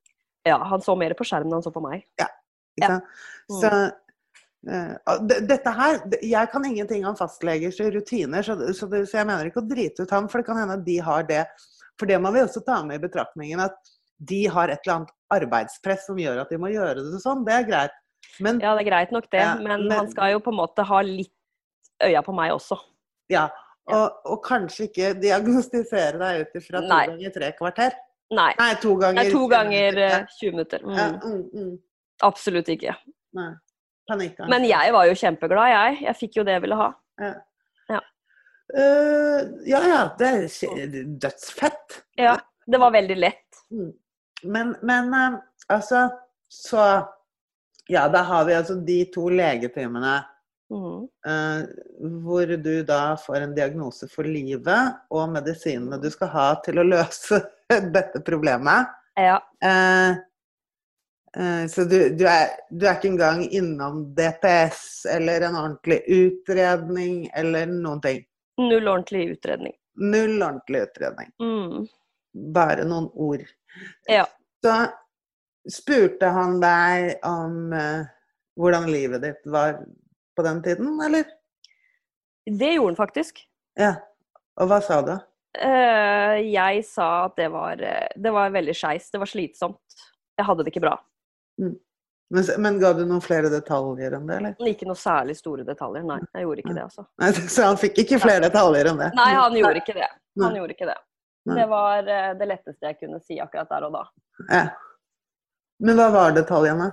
[0.47, 2.07] Ja, han så mer på skjermen enn han så på meg.
[2.21, 2.31] Ikke
[2.79, 2.87] Ja.
[2.89, 3.05] sant?
[3.51, 3.93] Så,
[4.69, 4.97] eh,
[5.41, 9.63] dette her Jeg kan ingenting om fastlegers rutiner, så, så, det, så jeg mener ikke
[9.63, 11.47] å drite ut ham, for det kan hende at de har det.
[11.99, 13.75] For det må vi også ta med i betraktningen, at
[14.25, 17.45] de har et eller annet arbeidspress som gjør at de må gjøre det sånn.
[17.45, 17.91] Det er greit.
[18.41, 20.57] Men Ja, det er greit nok det, Ja, men, men- han skal jo på en
[20.57, 21.33] måte ha litt
[22.03, 22.79] øya på meg også.
[23.29, 23.49] Ja,
[23.87, 27.07] og, og kanskje ikke diagnostisere deg ut ifra to Nei.
[27.07, 27.93] ganger tre kvarter.
[28.33, 28.55] Nei.
[28.59, 30.21] Nei, to ganger Nei, to 20 ganger minutter.
[30.21, 30.81] eh, 20 minutter.
[30.87, 31.21] Ja, Mm.
[31.23, 31.79] mm, mm,
[32.23, 32.97] Absolutt ikke.
[33.35, 33.53] nei.
[34.09, 34.49] Panikkangst.
[34.51, 36.01] Men jeg var jo kjempeglad, jeg.
[36.03, 36.93] Jeg fikk jo det jeg ville ha.
[38.75, 41.99] Eh, ja ja, det er dødsfett.
[42.17, 43.59] Ja, Det var veldig lett.
[43.71, 43.93] Mm.
[44.45, 46.09] Men, men uh, altså
[46.49, 46.79] Så
[47.91, 50.21] Ja, da har vi altså de to legetimene
[50.73, 51.09] Mm.
[51.27, 51.65] eh,
[52.25, 56.87] hvor du da får en diagnose for livet og medisinene du skal ha til å
[56.87, 57.43] løse
[57.97, 58.89] dette problemet.
[59.21, 59.35] Ja.
[59.61, 60.17] Eh,
[61.37, 67.27] eh, så du, du, er, du er ikke engang innom DPS eller en ordentlig utredning
[67.37, 68.25] eller noen ting.
[68.63, 69.77] Null ordentlig utredning.
[70.01, 71.35] Null ordentlig utredning.
[71.43, 71.85] Mm.
[72.57, 73.45] Bare noen ord.
[74.09, 74.25] Ja.
[74.65, 74.73] Så
[75.71, 78.09] spurte han deg om uh,
[78.59, 79.79] hvordan livet ditt var
[80.37, 81.25] på den tiden, eller?
[82.47, 83.45] Det gjorde han faktisk.
[83.79, 83.95] Ja.
[84.61, 85.15] Og hva sa du?
[85.53, 89.11] Uh, jeg sa at det var, eh, det var veldig skeis.
[89.13, 90.05] Det var slitsomt.
[90.37, 90.97] Jeg hadde det ikke bra.
[92.33, 94.69] Men, men ga du noen flere detaljer enn det, eller?
[94.73, 96.05] Ikke noe særlig store detaljer.
[96.09, 97.05] Nei, jeg gjorde ikke det, altså.
[97.21, 99.11] Nei, så han fikk ikke flere detaljer enn det?
[99.19, 100.09] Nei, han gjorde ikke det.
[100.41, 101.01] Han gjorde ikke det.
[101.53, 102.07] Det var
[102.39, 104.03] det letteste jeg kunne si akkurat der og da.
[104.49, 104.65] Ja.
[105.83, 106.91] Men hva var detaljene?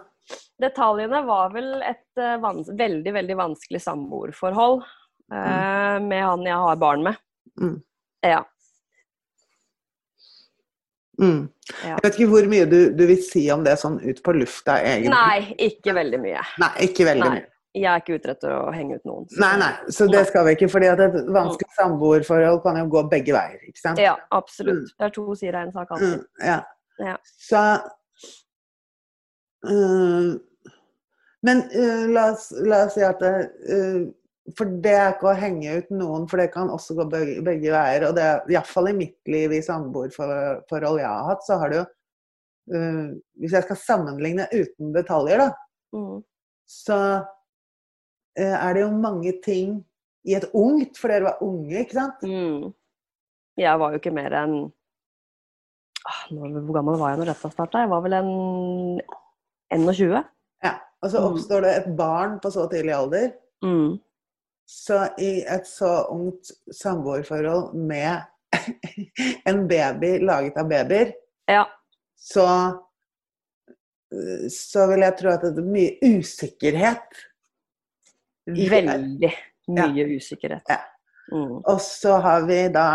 [0.59, 6.79] Detaljene var vel et eh, vans veldig, veldig vanskelig samboerforhold eh, med han jeg har
[6.81, 7.19] barn med.
[7.61, 7.77] Mm.
[8.25, 8.41] Ja.
[11.21, 11.49] Mm.
[11.83, 11.95] Ja.
[11.97, 14.77] Jeg vet ikke hvor mye du, du vil si om det sånn ut på lufta,
[14.81, 15.11] egentlig.
[15.13, 16.43] Nei, ikke veldig mye.
[16.63, 17.39] Nei, ikke veldig Nei.
[17.39, 17.47] mye.
[17.79, 19.27] Jeg er ikke ute etter å henge ut noen.
[19.29, 20.69] så- Nei, nei, så det skal vi ikke.
[20.73, 23.59] fordi at et vanskelig samboerforhold kan jo gå begge veier.
[23.67, 23.99] ikke sant?
[24.01, 24.89] Ja, absolutt.
[24.97, 26.15] Det er to sider av en sak alltid.
[26.17, 26.59] Mm, ja.
[26.99, 27.15] Ja.
[27.37, 27.61] Så
[31.43, 33.33] Men øh, la, oss, la oss si at det,
[33.71, 34.01] øh,
[34.57, 37.69] For det er ikke å henge ut noen, for det kan også gå begge, begge
[37.69, 38.07] veier.
[38.07, 41.85] Og det iallfall i mitt liv i samboerforhold jeg har hatt, så har det jo
[43.41, 45.49] Hvis jeg skal sammenligne uten detaljer, da,
[45.89, 46.19] Mm.
[46.69, 47.25] så
[48.37, 49.79] er det jo mange ting
[50.29, 52.21] i et ungt, for dere var unge, ikke sant?
[52.21, 52.67] Mm.
[53.57, 54.53] Jeg var jo ikke mer enn
[56.05, 57.81] ah, Hvor gammel var jeg når dette starta?
[57.81, 58.29] Jeg var vel en
[59.71, 60.23] 21?
[60.63, 60.73] Ja.
[61.01, 61.25] Og så Mm.
[61.33, 63.31] oppstår det et barn på så tidlig alder.
[63.63, 63.99] Mm.
[64.67, 68.21] Så i et så ungt samboerforhold med
[69.49, 71.13] en baby laget av babyer,
[71.47, 71.65] Ja.
[72.17, 72.45] så
[74.49, 77.19] så vil jeg tro at det er mye usikkerhet.
[78.49, 79.29] Veldig
[79.69, 80.63] mye usikkerhet.
[80.69, 80.79] Ja.
[81.31, 81.59] Mm.
[81.61, 82.85] Og så har vi da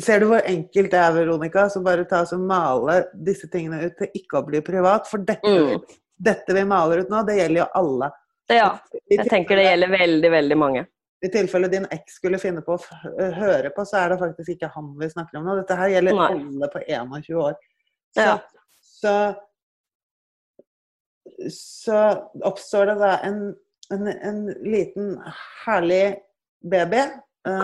[0.00, 1.66] Ser du hvor enkelt det er, Veronica?
[1.68, 2.94] Så bare ta og male
[3.26, 5.06] disse tingene ut til ikke å bli privat.
[5.10, 5.82] For dette, Mm.
[6.18, 8.10] dette vi maler ut nå, det gjelder jo alle.
[8.48, 8.78] Ja,
[9.10, 10.86] jeg tenker det gjelder veldig, veldig mange.
[11.24, 14.70] I tilfelle din eks skulle finne på å høre på, så er det faktisk ikke
[14.74, 15.56] han vi snakker om nå.
[15.60, 16.28] Dette her gjelder Nei.
[16.32, 17.54] alle på 21 år.
[18.16, 18.38] Så, Ja.
[18.80, 19.14] så,
[21.50, 22.00] så
[22.44, 23.40] oppstår det da en,
[23.92, 25.16] en, en liten
[25.66, 26.16] herlig
[26.62, 27.02] baby.
[27.46, 27.60] eh,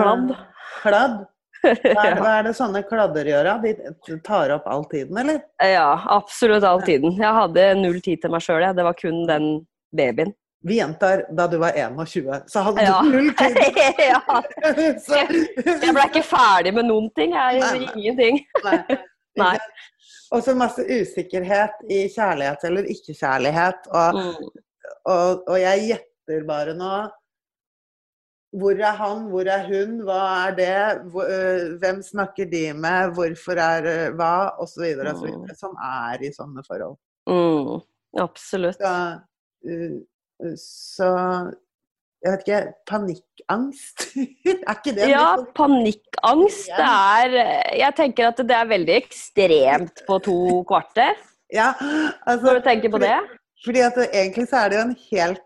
[0.83, 1.27] Kladd.
[1.63, 3.49] Hva er, hva er det sånne kladder gjør?
[3.63, 5.41] De tar opp all tiden, eller?
[5.63, 7.15] ja, absolutt all tiden.
[7.21, 8.77] Jeg hadde null tid til meg sjøl, jeg.
[8.79, 9.49] Det var kun den
[9.95, 10.35] babyen.
[10.63, 13.01] Vi gjentar da du var 21, så hadde Ja.
[13.03, 13.57] du null tid.
[14.13, 14.21] ja.
[15.07, 17.35] så, Jeg ble ikke ferdig med noen ting.
[17.35, 18.39] Jeg Nei, ingenting.
[18.67, 18.77] Nei.
[19.43, 19.57] Nei.
[20.33, 23.91] Og så masse usikkerhet i kjærlighet eller ikke-kjærlighet.
[23.91, 24.63] Og, Mm.
[25.11, 26.93] og, og jeg gjetter bare nå
[28.53, 30.73] Hvor er han, hvor er hun, hva er det,
[31.09, 34.91] øh, hvem snakker de med, hvorfor er øh, hva, osv.
[35.01, 35.47] Mm.
[35.57, 36.99] Som er i sånne forhold.
[37.31, 37.81] Mm.
[38.21, 38.77] Absolutt.
[38.77, 38.95] Så,
[39.65, 41.09] øh, så
[42.23, 44.05] jeg vet ikke Panikkangst?
[44.69, 46.69] er ikke det Ja, panikkangst.
[46.71, 47.37] Det er
[47.81, 51.17] Jeg tenker at det er veldig ekstremt på to kvarter,
[51.61, 51.73] Ja,
[52.27, 53.17] altså, når du tenker på det.
[53.65, 55.43] Fordi at egentlig så er det jo en helt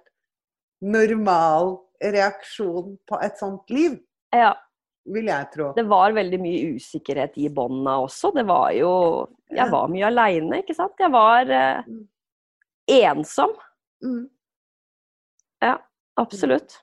[0.81, 3.99] normal reaksjon på et sånt liv,
[4.35, 4.55] Ja.
[5.07, 5.73] vil jeg tro.
[5.77, 8.33] Det var veldig mye usikkerhet i bånda også.
[8.35, 8.93] Det var jo
[9.51, 10.93] Jeg var mye aleine, ikke sant.
[10.99, 11.83] Jeg var eh,
[12.89, 13.53] ensom.
[14.03, 14.29] Mm.
[16.19, 16.79] Absolutt.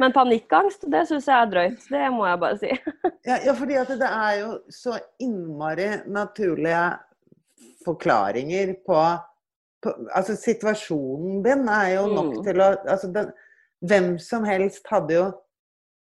[0.00, 1.82] Men panikkangst, det syns jeg er drøyt.
[1.92, 2.70] Det må jeg bare si.
[3.28, 6.80] Ja, ja, fordi at det er jo så innmari naturlige
[7.84, 8.96] forklaringer på,
[9.84, 12.42] på Altså, situasjonen din er jo nok Mm.
[12.48, 13.30] til å altså, den,
[13.86, 15.26] Hvem som helst hadde jo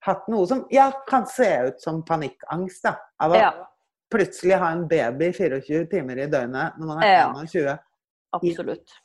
[0.05, 2.95] hatt noe som ja, kan se ut som panikkangst, da.
[3.23, 3.51] Av å Ja,
[4.11, 7.27] plutselig ha en baby 24 timer i døgnet når man er Ja.
[7.33, 7.77] 21.
[8.33, 8.95] absolutt.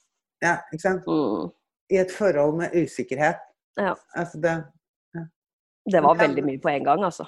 [0.42, 1.06] Ja, ikke sant?
[1.06, 1.50] Mm.
[1.92, 3.40] I et forhold med usikkerhet.
[3.78, 3.94] Ja.
[4.16, 4.54] Altså det
[5.92, 7.26] Det var veldig mye på en gang, altså.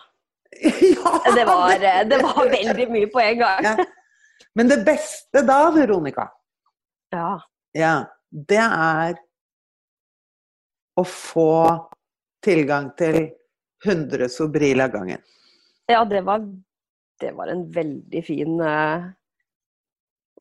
[0.63, 1.13] Ja!
[1.35, 3.65] Det var, eh, det var veldig mye på en gang.
[3.65, 3.77] Ja.
[4.57, 6.29] Men det beste da, Veronica,
[7.13, 7.39] Ja.
[7.75, 9.17] ja, det er
[10.97, 11.51] å få
[12.45, 13.19] tilgang til
[13.85, 15.23] 100 Sobril av gangen.
[15.87, 16.43] Ja, det var,
[17.21, 19.07] det var en veldig fin uh,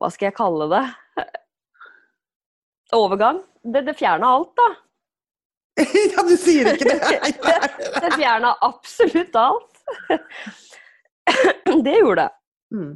[0.00, 0.82] Hva skal jeg kalle det?
[2.96, 3.42] Overgang.
[3.62, 4.68] Det, det fjerna alt, da.
[6.14, 7.32] ja, du sier ikke det!
[8.06, 9.78] Det fjerna absolutt alt.
[11.84, 12.30] Det gjorde det.
[12.76, 12.92] Mm.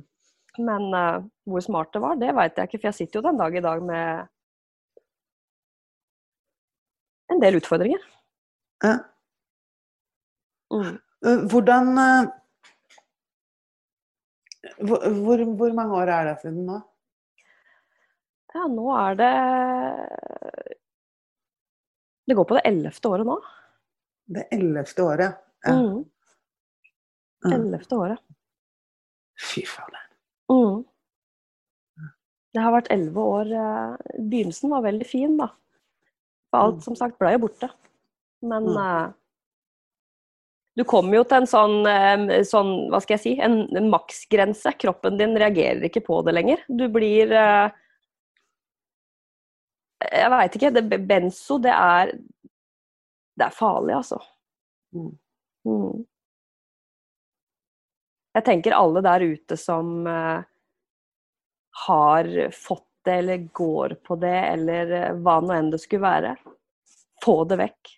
[0.66, 2.80] Men uh, hvor smart det var, det veit jeg ikke.
[2.80, 4.30] For jeg sitter jo den dag i dag med
[7.30, 8.02] en del utfordringer.
[8.84, 8.96] Ja.
[10.72, 10.96] Mm.
[11.26, 12.30] Eh, Hvordan eh,
[14.80, 16.78] hvor, hvor, hvor mange år er det siden nå?
[18.54, 19.32] Ja, nå er det
[22.28, 23.36] Det går på det ellevte året nå.
[24.30, 25.38] Det ellevte året.
[25.66, 25.74] Ja.
[25.74, 26.04] Mm.
[27.44, 27.52] Mm.
[27.56, 28.20] Ellevte året.
[29.40, 30.02] Fy fader.
[30.52, 30.82] Mm.
[32.54, 33.50] Det har vært elleve år.
[33.54, 35.48] eh, Begynnelsen var veldig fin, da.
[36.50, 36.82] For alt, Mm.
[36.82, 37.70] som sagt, ble jo borte.
[38.42, 38.76] Men Mm.
[38.76, 39.12] uh,
[40.76, 41.84] du kommer jo til en sånn,
[42.46, 43.32] sånn Hva skal jeg si?
[43.40, 44.72] En, en maksgrense.
[44.78, 46.62] Kroppen din reagerer ikke på det lenger.
[46.68, 47.68] Du blir uh,
[50.00, 50.72] Jeg veit ikke.
[50.72, 52.14] Det, benzo, det er
[53.36, 54.18] Det er farlig, altså.
[54.94, 55.18] Mm.
[55.66, 56.06] Mm.
[58.34, 60.42] Jeg tenker alle der ute som uh,
[61.86, 66.36] har fått det, eller går på det, eller eh, hva nå enn det skulle være.
[67.24, 67.92] Få det vekk.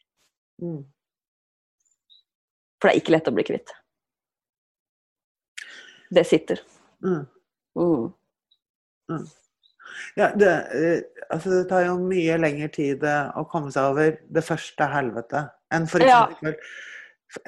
[0.65, 0.81] Mm.
[2.81, 3.77] For det er ikke lett å bli kvitt.
[6.13, 6.65] Det sitter.
[7.05, 7.23] Mm.
[7.79, 9.23] Mm.
[10.17, 14.19] Ja, det, eh, altså det tar jo mye lengre tid eh, å komme seg over
[14.29, 16.25] det første helvete enn for Ja.
[16.27, 16.59] eksempel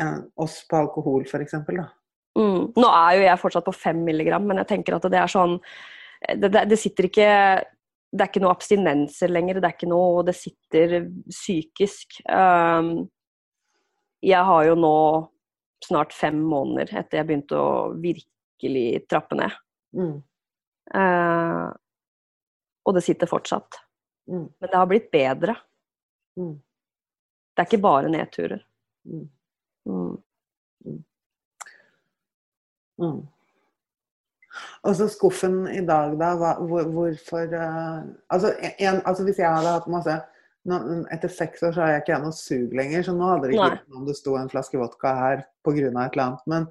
[0.01, 1.83] enn oss på alkohol, for eksempel.
[1.83, 1.91] Da.
[2.41, 2.73] Mm.
[2.81, 5.59] Nå er jo jeg fortsatt på fem milligram, men jeg tenker at det er sånn
[6.29, 7.29] Det, det, det sitter ikke
[8.15, 9.61] Det er ikke noe abstinenser lenger.
[9.61, 10.97] Det er ikke noe Det sitter
[11.29, 12.21] psykisk.
[12.29, 13.09] Um,
[14.25, 14.97] jeg har jo nå
[15.85, 19.57] snart fem måneder etter jeg begynte å virkelig trappe ned.
[19.99, 20.15] Mm.
[20.95, 21.69] Uh,
[22.85, 23.81] og det sitter fortsatt.
[24.31, 24.47] Mm.
[24.49, 25.57] Men det har blitt bedre.
[26.41, 26.55] Mm.
[27.55, 28.65] Det er ikke bare nedturer.
[29.05, 29.29] Mm.
[34.85, 36.35] Og så skuffen i dag, da.
[36.39, 40.15] Hva, hvor, hvorfor uh, altså, en, altså hvis jeg hadde hatt masse
[40.65, 40.79] nå,
[41.13, 43.67] Etter seks år så har jeg ikke noe sug lenger, så nå hadde det ikke
[43.75, 45.75] vært om det sto en flaske vodka her pga.
[45.77, 46.47] et eller annet.
[46.49, 46.67] Men,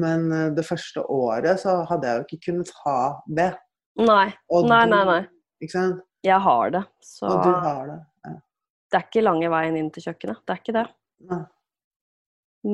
[0.00, 2.98] men eh, det første året så hadde jeg jo ikke kunnet ha
[3.40, 3.50] det.
[4.00, 4.26] Nei.
[4.48, 5.20] Og Nei, du- nei, nei.
[5.60, 6.00] Ikke sant?
[6.24, 6.84] Jeg har det.
[7.04, 7.98] Så Og du har det.
[8.24, 8.32] Ja.
[8.90, 10.40] det er ikke lange veien inn til kjøkkenet.
[10.46, 10.86] Det er ikke det.
[11.28, 11.42] Nei.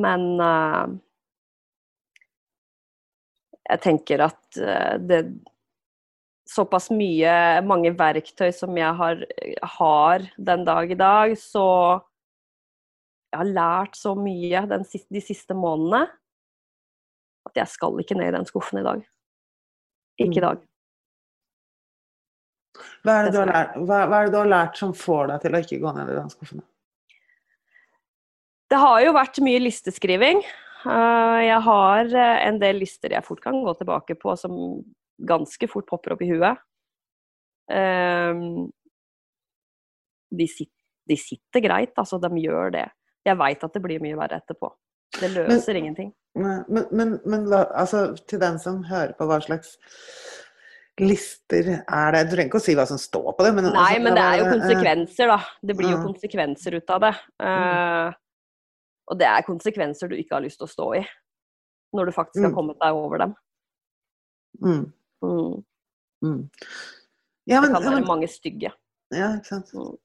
[0.07, 0.87] Men eh,
[3.71, 5.23] jeg tenker at eh, det
[6.51, 9.21] Såpass mye, mange verktøy som jeg har,
[9.77, 12.01] har den dag i dag, så
[13.31, 16.09] Jeg har lært så mye den, de siste månedene
[17.47, 19.05] at jeg skal ikke ned i den skuffen i dag.
[20.19, 20.47] Ikke i Mm.
[20.49, 20.67] dag.
[23.05, 25.63] Hva, er lært, hva, hva er det du har lært som får deg til å
[25.63, 26.63] ikke gå ned i den skuffen?
[28.71, 30.43] Det har jo vært mye listeskriving.
[30.87, 34.53] Eh, Jeg har eh, en del lister jeg fort kan gå tilbake på, som
[35.21, 36.61] ganske fort popper opp i huet.
[37.71, 38.71] Ehm,
[40.31, 40.77] De sitter,
[41.11, 42.21] de sitter greit, altså.
[42.23, 42.87] De gjør det.
[43.27, 44.71] Jeg veit at det blir mye verre etterpå.
[45.19, 46.13] Det løser ingenting.
[46.39, 49.75] Men, men, men, men altså, til den som hører på, hva slags
[51.01, 52.23] lister er det?
[52.29, 53.53] Du trenger ikke å si hva som står på det.
[53.57, 55.39] Men, Nei, altså, men det er jo konsekvenser, da.
[55.67, 57.13] Det blir jo konsekvenser ut av det.
[57.43, 58.19] Eh,
[59.11, 61.03] Og det er konsekvenser du ikke har lyst til å stå i.
[61.97, 62.55] Når du faktisk har Mm.
[62.55, 63.35] kommet deg over dem.
[64.63, 64.93] Mm,
[65.23, 65.65] Mm.
[66.23, 66.51] mm.
[67.47, 68.71] Ja, Det kan være men, mange stygge.
[69.13, 69.73] ja, ikke sant.
[69.75, 69.97] Mm.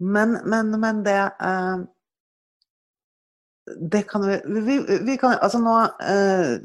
[0.00, 1.84] Men, men, men det uh,
[3.90, 6.58] Det kan vi, vi, vi kan Altså nå, eh,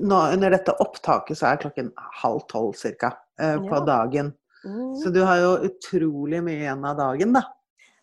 [0.00, 1.90] nå Under dette opptaket så er klokken
[2.22, 3.10] halv tolv cirka
[3.40, 3.84] eh, på Ja.
[3.84, 4.32] dagen.
[4.64, 4.94] Mm.
[5.02, 7.42] Så du har jo utrolig mye igjen av dagen, da.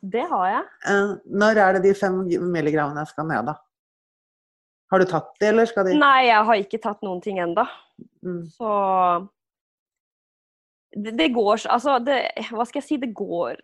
[0.01, 0.63] Det har jeg.
[0.89, 1.11] Eh,
[1.41, 2.15] når er det de fem
[2.51, 3.57] milligrammene skal ned, da?
[4.91, 7.63] Har du tatt de, eller skal de Nei, jeg har ikke tatt noen ting enda.
[8.25, 8.41] Mm.
[8.51, 8.71] Så
[10.91, 12.17] det, det går så Altså, det
[12.49, 12.97] Hva skal jeg si?
[12.99, 13.61] Det går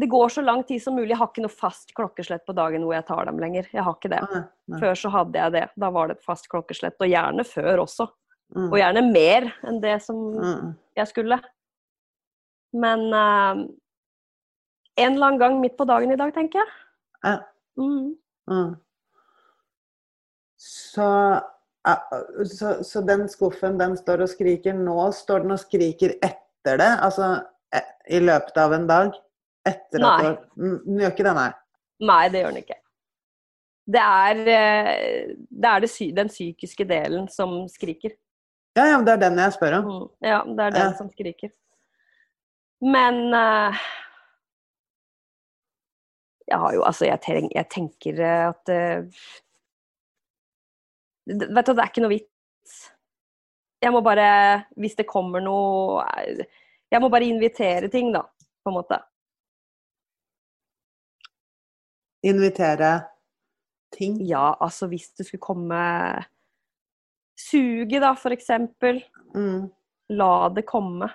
[0.00, 1.12] Det går så lang tid som mulig.
[1.14, 3.68] Jeg har ikke noe fast klokkeslett på dagen hvor jeg tar dem lenger.
[3.72, 4.18] Jeg har ikke det.
[4.32, 4.42] Nei,
[4.72, 4.80] nei.
[4.82, 5.62] Før så hadde jeg det.
[5.80, 6.98] Da var det et fast klokkeslett.
[7.00, 8.08] Og gjerne før også.
[8.56, 8.66] Mm.
[8.66, 10.74] Og gjerne mer enn det som Mm.
[10.98, 11.38] jeg skulle.
[12.76, 13.62] Men eh,
[14.96, 16.68] en eller annen gang midt på dagen i dag, tenker jeg.
[17.24, 17.36] Ja.
[17.80, 18.14] Mm.
[18.50, 18.74] Mm.
[20.56, 21.08] Så,
[22.56, 24.96] så, så den skuffen, den står og skriker nå?
[25.14, 26.88] Står den og skriker etter det?
[27.04, 27.28] Altså
[27.76, 27.84] eh,
[28.16, 29.12] i løpet av en dag?
[29.66, 30.16] Etter Nei.
[30.30, 31.48] at Mm, Den gjør ikke det, nei?
[32.06, 32.78] Nei, det gjør den ikke.
[33.96, 38.16] Det er, eh, det er det sy den psykiske delen som skriker.
[38.76, 39.86] Ja, ja, det er den jeg spør om.
[39.90, 40.08] Mm.
[40.26, 40.96] Ja, det er den Ja.
[40.98, 41.52] som skriker.
[42.82, 43.78] Men eh,
[46.46, 49.24] Jeg har jo Altså, jeg, treng, jeg tenker eh, at uh,
[51.26, 52.76] det- Vet du, det er ikke noe vits.
[53.82, 54.28] Jeg må bare
[54.78, 56.44] Hvis det kommer noe eh,
[56.92, 58.22] Jeg må bare invitere ting, da,
[58.62, 59.00] på en måte.
[62.26, 62.92] Invitere
[63.94, 64.16] ting.
[64.26, 65.80] Ja, altså hvis det skulle komme
[67.38, 69.02] Suget, da, for eksempel.
[69.34, 69.66] Mm.
[70.16, 71.10] La det komme.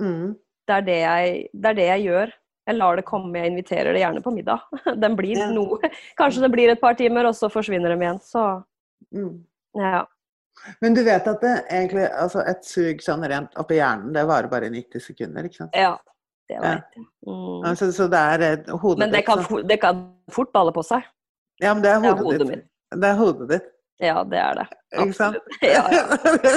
[0.00, 0.32] Mm.
[0.66, 2.32] Det er det jeg, det er det jeg gjør.
[2.68, 4.60] Jeg lar det komme, jeg inviterer det gjerne på middag.
[5.02, 5.48] Den blir Ja.
[5.50, 5.78] noe
[6.18, 8.20] Kanskje det blir et par timer, og så forsvinner de igjen.
[8.22, 8.64] Så
[9.12, 9.42] Mm.
[9.76, 10.04] ja.
[10.80, 14.48] Men du vet at det egentlig, altså et sug sånn rent oppi hjernen, det varer
[14.48, 15.74] bare 90 sekunder, ikke sant?
[15.74, 15.96] ja
[16.48, 17.04] det vet jeg.
[17.26, 17.64] Mm.
[17.66, 21.02] Altså, så det er eh, hodet Men det kan, det kan fort balle på seg.
[21.62, 22.48] Ja, men det er Det er hodet, hodet ditt.
[22.48, 23.00] mitt.
[23.02, 23.71] Det er hodet ditt.
[24.02, 24.66] Ja, det er det.
[24.98, 25.42] Absolutt.
[25.60, 26.04] Ja, ja.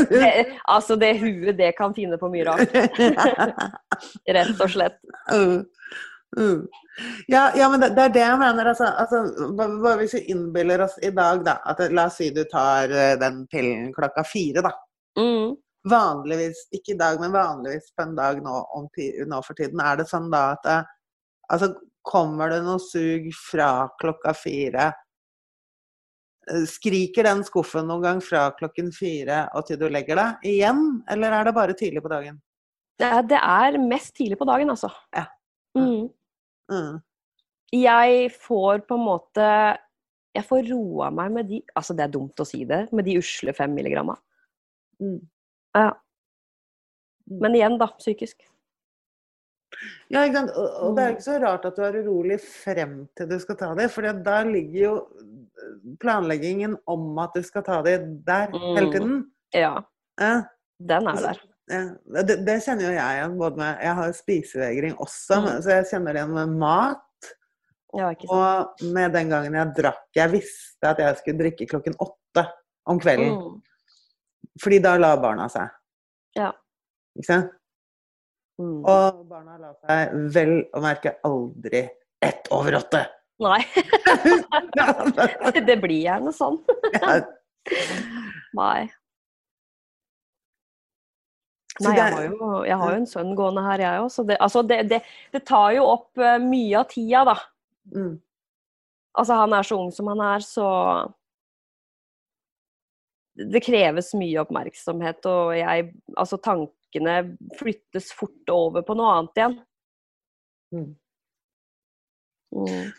[0.10, 2.74] Det, altså, det huet, det kan finne på mye rart.
[4.38, 4.98] Rett og slett.
[5.30, 5.62] Uh,
[6.40, 6.64] uh.
[7.28, 8.72] Ja, ja, men det, det er det jeg mener.
[8.72, 9.22] Altså, altså,
[9.54, 13.14] bare hvis vi innbiller oss i dag, da at La oss si du tar eh,
[13.22, 14.74] den pillen klokka fire, da.
[15.20, 15.56] Mm.
[15.86, 18.90] Vanligvis, ikke i dag, men vanligvis på en dag nå, om
[19.30, 20.94] nå for tiden, er det sånn da at eh,
[21.54, 24.90] altså, kommer det noe sug fra klokka fire?
[26.52, 30.84] Eh, Skriker den skuffen noen gang fra klokken fire og til du legger deg igjen,
[31.12, 32.38] eller er det bare tidlig på dagen?
[33.00, 34.92] Det, det er mest tidlig på dagen, altså.
[35.16, 35.26] Ja.
[35.76, 36.08] Mm.
[36.72, 37.02] Mm.
[37.76, 39.48] Jeg får på en måte
[40.34, 43.18] Jeg får roa meg med de Altså, det er dumt å si det, med de
[43.20, 44.16] usle fem milligramma.
[45.02, 45.20] Mm.
[45.76, 45.90] Ja.
[47.26, 47.40] Mm.
[47.42, 48.46] Men igjen, da, psykisk.
[50.10, 50.52] Ja, ikke sant?
[50.56, 51.16] Og, og det er Mm.
[51.16, 54.44] ikke så rart at du er urolig frem til du skal ta det, for der
[54.46, 54.94] ligger jo
[56.00, 58.92] planleggingen om at du skal ta det der hele Mm.
[58.92, 59.32] tiden.
[59.54, 59.76] Ja,
[60.20, 60.44] Ja,
[60.80, 61.40] den er der.
[61.70, 62.24] ja.
[62.24, 63.38] Det, det kjenner jo jeg igjen.
[63.38, 65.62] Både med, jeg har spisevegring også, Mm.
[65.62, 67.02] så jeg kjenner det igjen med mat.
[67.96, 68.14] Ja.
[68.30, 72.48] Og med den gangen jeg drakk Jeg visste at jeg skulle drikke klokken åtte
[72.86, 73.32] om kvelden.
[73.40, 73.62] Mm.
[74.62, 75.70] Fordi da la barna seg.
[76.36, 76.52] Ja.
[77.18, 77.52] Ikke sant?
[78.62, 78.82] Mm.
[78.88, 81.84] Og barna la seg vel å merke aldri
[82.24, 83.04] ett over åtte.
[83.44, 83.60] Nei,
[85.68, 86.62] det blir gjerne sånn.
[88.60, 88.86] Nei.
[91.84, 94.08] Nei, jeg har, jo, jeg har jo en sønn gående her, jeg òg.
[94.14, 95.02] Så det, altså det, det,
[95.36, 97.36] det tar jo opp eh, mye av tida, da.
[97.92, 98.14] mm.
[99.16, 100.70] Altså, han er så ung som han er, så
[103.36, 106.40] Det kreves mye oppmerksomhet, og jeg Altså,
[106.96, 109.58] tankene flyttes fort over på noe annet igjen.
[110.74, 110.96] Mm.
[112.56, 112.92] Mm.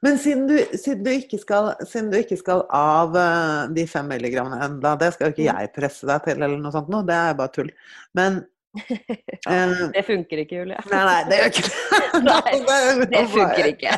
[0.00, 4.06] Men siden du, siden, du ikke skal, siden du ikke skal av eh, de fem
[4.06, 7.16] milligrammene enda, det skal jo ikke jeg presse deg til, eller noe sånt nå, det
[7.16, 7.72] er bare tull.
[8.14, 8.44] Men
[9.50, 10.78] eh, Det funker ikke, Julie.
[10.92, 11.74] Nei, nei, det gjør ikke det.
[12.28, 13.96] Nei, Det funker ikke.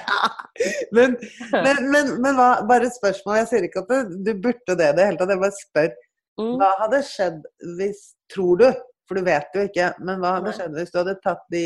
[0.96, 1.18] Men,
[1.52, 3.42] men, men, men hva, bare et spørsmål.
[3.42, 5.34] Jeg sier ikke at du, du burde det i det hele tatt.
[5.34, 5.92] Jeg bare spør.
[6.40, 6.54] Mm.
[6.56, 7.44] Hva hadde skjedd
[7.76, 8.66] hvis Tror du,
[9.10, 11.64] for du vet jo ikke, men hva hadde skjedd hvis du hadde tatt de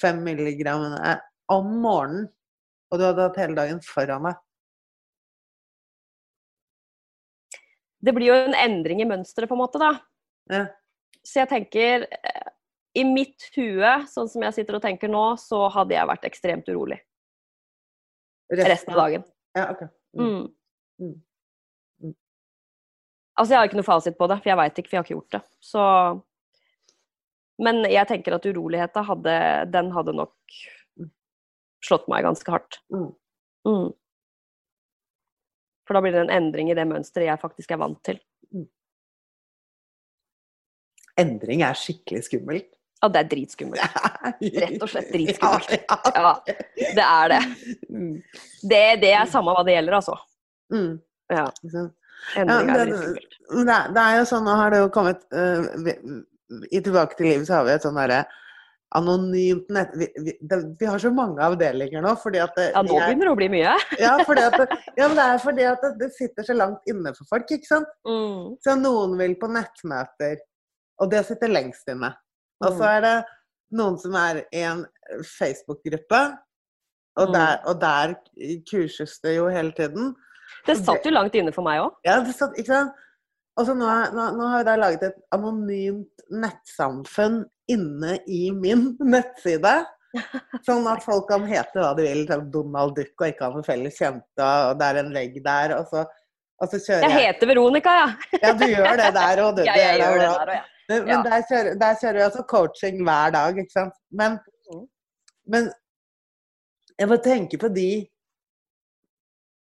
[0.00, 1.18] fem milligrammene
[1.52, 2.30] om morgenen,
[2.88, 4.40] og du hadde hatt hele dagen foran deg?
[8.04, 9.92] Det blir jo en endring i mønsteret, på en måte, da.
[10.48, 10.64] Ja.
[11.20, 12.48] Så jeg tenker eh,
[12.96, 16.72] I mitt hue, sånn som jeg sitter og tenker nå, så hadde jeg vært ekstremt
[16.72, 17.02] urolig
[18.48, 19.24] resten av dagen.
[19.52, 19.82] Ja, ok.
[20.16, 20.26] Mm.
[20.26, 20.44] Mm.
[21.00, 21.14] Mm.
[22.02, 22.14] Mm.
[23.34, 25.08] Altså, jeg har ikke noe fasit på det, for jeg veit ikke, for jeg har
[25.08, 25.42] ikke gjort det.
[25.64, 25.84] Så
[27.62, 29.34] Men jeg tenker at uroligheta hadde
[29.70, 30.34] Den hadde nok
[31.84, 32.80] slått meg ganske hardt.
[32.90, 33.10] Mm.
[33.68, 33.90] Mm.
[35.84, 38.18] For da blir det en endring i det mønsteret jeg faktisk er vant til.
[41.20, 42.70] Endring er skikkelig skummelt.
[43.04, 43.98] Ja, det er dritskummelt.
[44.64, 45.74] Rett og slett dritskummelt.
[46.16, 46.30] Ja,
[46.96, 47.40] det er det.
[47.92, 48.14] Mm.
[48.64, 50.16] Det, det er samme hva det gjelder, altså.
[50.72, 50.94] Mm.
[51.30, 51.44] Ja,
[52.40, 53.36] endring er dritskummelt.
[53.44, 55.26] Det, er- det er jo sånn, nå har det jo kommet
[55.84, 55.94] vi,
[56.70, 58.24] I Tilbake til livet så har vi et sånn derre
[58.94, 59.90] anonymt nett...
[59.98, 63.26] Vi, vi, det, vi har så mange avdelinger nå fordi at det, Ja, nå begynner
[63.26, 63.72] det å bli mye.
[64.04, 64.66] ja, det,
[64.98, 67.66] ja, men det er fordi at det, det sitter så langt inne for folk, ikke
[67.70, 67.90] sant?
[68.06, 68.54] Mm.
[68.62, 70.38] Så noen vil på nettmøter,
[71.02, 72.12] og det sitter lengst inne.
[72.62, 72.90] Og så Mm.
[72.92, 73.14] er det
[73.74, 74.84] noen som er i en
[75.26, 76.20] Facebook-gruppe,
[77.18, 77.66] og, Mm.
[77.70, 78.14] og der
[78.70, 80.14] kurses det jo hele tiden.
[80.66, 81.96] Det satt jo langt inne for meg òg.
[82.06, 82.92] Ja, det satt, ikke sant?
[83.56, 88.48] Og så nå, har- nå, nå har vi da laget et anonymt nettsamfunn inne i
[88.50, 89.74] min nettside.
[90.66, 92.24] Sånn at folk kan hete hva de vil.
[92.28, 95.74] sånn Donald Duck og ikke ha noen felles kjente, og det er en vegg der.
[95.78, 96.04] Og så,
[96.62, 98.38] og så kjører Jeg heter Veronica, ja.
[98.42, 99.62] Ja, du gjør det der òg, du.
[99.68, 100.64] Ja, jeg gjør det der òg, ja.
[100.88, 103.94] Men, men der, kjører, der kjører vi altså coaching hver dag, ikke sant.
[104.12, 104.84] Men, Mhm.
[105.52, 105.66] men
[106.98, 107.88] jeg må tenke på de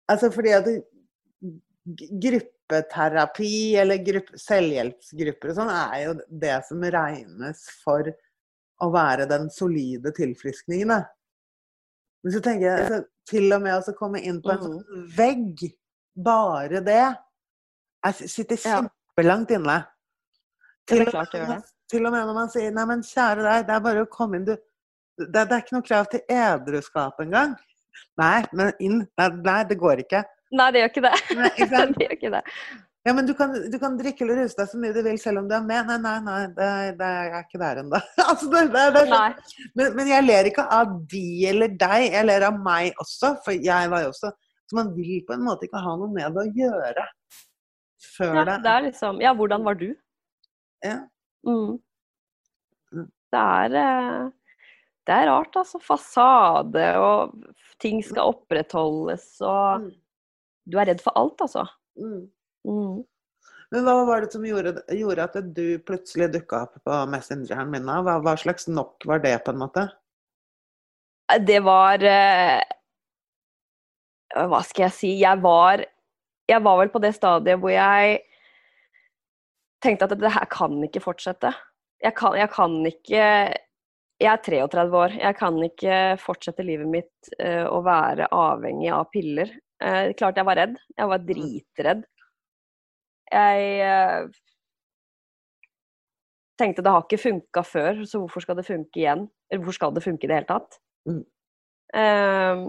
[0.09, 2.11] Altså fordi at g-
[2.67, 8.09] gruppeterapi eller gruppe, selvhjelpsgrupper og sånn er jo det som regnes for
[8.83, 10.89] å være den solide tilfriskningen.
[10.89, 11.05] da.
[12.23, 15.69] Men så tenker jeg altså, til og med å komme inn på en sånn vegg,
[16.17, 17.15] bare det,
[18.07, 19.81] Jeg sitter kjempelangt inne.
[20.87, 23.83] Til og med Til og med når man sier nei, men kjære deg, det er
[23.83, 24.55] bare å komme inn, du.
[25.17, 27.55] Det, det er ikke noe krav til edruskap engang.
[28.21, 30.23] Nei, men inn Nei, nei det går ikke.
[30.57, 31.15] Nei, det gjør ikke det.
[31.37, 32.43] Nei, ikke det gjør ikke det.
[33.07, 35.39] Ja, men du kan, du kan drikke eller ruse deg så mye du vil selv
[35.39, 35.87] om du er med.
[35.87, 38.01] Nei, nei, nei, det, det er ikke der ennå.
[38.25, 43.37] altså, men, men jeg ler ikke av de eller deg, jeg ler av meg også.
[43.45, 44.33] For jeg var jo også
[44.67, 47.05] Så man vil på en måte ikke ha noe med det å gjøre
[48.17, 49.93] før Ja, det det er liksom Ja, hvordan var du?
[50.83, 50.97] Ja.
[51.47, 51.77] Mm.
[52.91, 53.07] Mm.
[53.31, 54.25] Det er eh,
[55.07, 55.79] Det er rart, altså.
[55.79, 57.39] Fasade og
[57.79, 59.95] ting skal opprettholdes og Mm.
[60.67, 61.67] Du er redd for alt, altså.
[61.99, 62.27] Mm.
[62.67, 63.05] Mm.
[63.75, 67.87] Men hva var det som gjorde, gjorde at du plutselig dukka opp på messengeren min?
[67.87, 69.89] Hva, hva slags nok var det, på en måte?
[71.43, 72.63] Det var eh,
[74.47, 75.11] Hva skal jeg si?
[75.19, 75.83] Jeg var
[76.47, 78.21] Jeg var vel på det stadiet hvor jeg
[79.83, 81.51] tenkte at det her kan ikke fortsette.
[82.03, 83.25] Jeg kan, jeg kan ikke
[84.23, 85.19] Jeg er 33 år.
[85.19, 89.51] Jeg kan ikke fortsette livet mitt uh, å være avhengig av piller.
[89.83, 90.77] Eh, klart jeg var redd.
[90.97, 92.05] Jeg var dritredd.
[93.33, 94.29] Jeg eh,
[96.61, 99.27] tenkte det har ikke funka før, så hvorfor skal det funke igjen?
[99.51, 100.79] Eller hvorfor skal det funke i det hele tatt?
[101.09, 101.23] Mm.
[102.01, 102.63] Eh,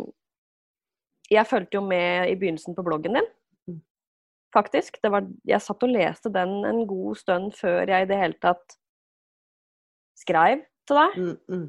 [1.32, 3.30] jeg fulgte jo med i begynnelsen på bloggen din,
[3.68, 3.82] Mm.
[4.54, 5.02] faktisk.
[5.04, 8.38] Det var, jeg satt og leste den en god stund før jeg i det hele
[8.42, 8.78] tatt
[10.16, 11.18] skrev til deg.
[11.18, 11.68] Mm, mm.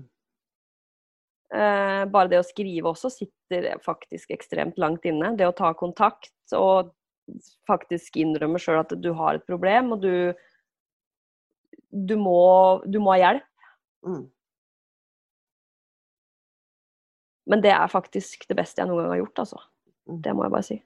[1.49, 5.31] Bare det å skrive også sitter faktisk ekstremt langt inne.
[5.39, 6.91] Det å ta kontakt og
[7.69, 10.35] faktisk innrømme sjøl at du har et problem, og du
[11.91, 13.47] du må, du må ha hjelp.
[14.07, 14.27] Mm.
[17.49, 19.63] Men det er faktisk det beste jeg noen gang har gjort, altså.
[20.09, 20.19] Mm.
[20.25, 20.79] Det må jeg bare si.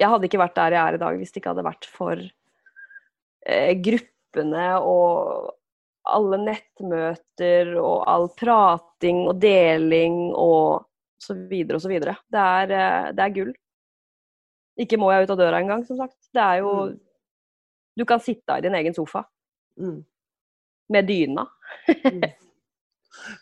[0.00, 2.20] Jeg hadde ikke vært der jeg er i dag hvis det ikke hadde vært for
[2.20, 5.50] eh, gruppene og
[6.08, 10.86] alle nettmøter og all prating og deling og
[11.20, 12.16] så videre og så videre.
[12.32, 13.52] Det er, eh, det er gull.
[14.80, 16.16] Ikke må jeg ut av døra engang, som sagt.
[16.32, 16.98] Det er jo Mm.
[17.98, 19.24] Du kan sitte i din egen sofa
[19.76, 20.04] Mm.
[20.88, 21.44] med dyna.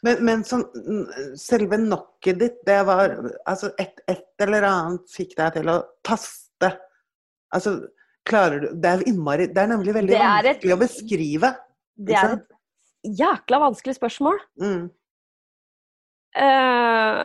[0.02, 3.12] Men, men sånn, mm, selve nokket ditt, det var
[3.46, 6.72] altså et, et eller annet fikk deg til å taste.
[7.54, 7.74] Altså,
[8.28, 11.52] klarer du Det er innmari Det er nemlig veldig er et- vanskelig å beskrive.
[11.98, 14.38] Det er et jækla vanskelig spørsmål.
[14.62, 14.86] Mm.
[16.38, 17.24] Uh,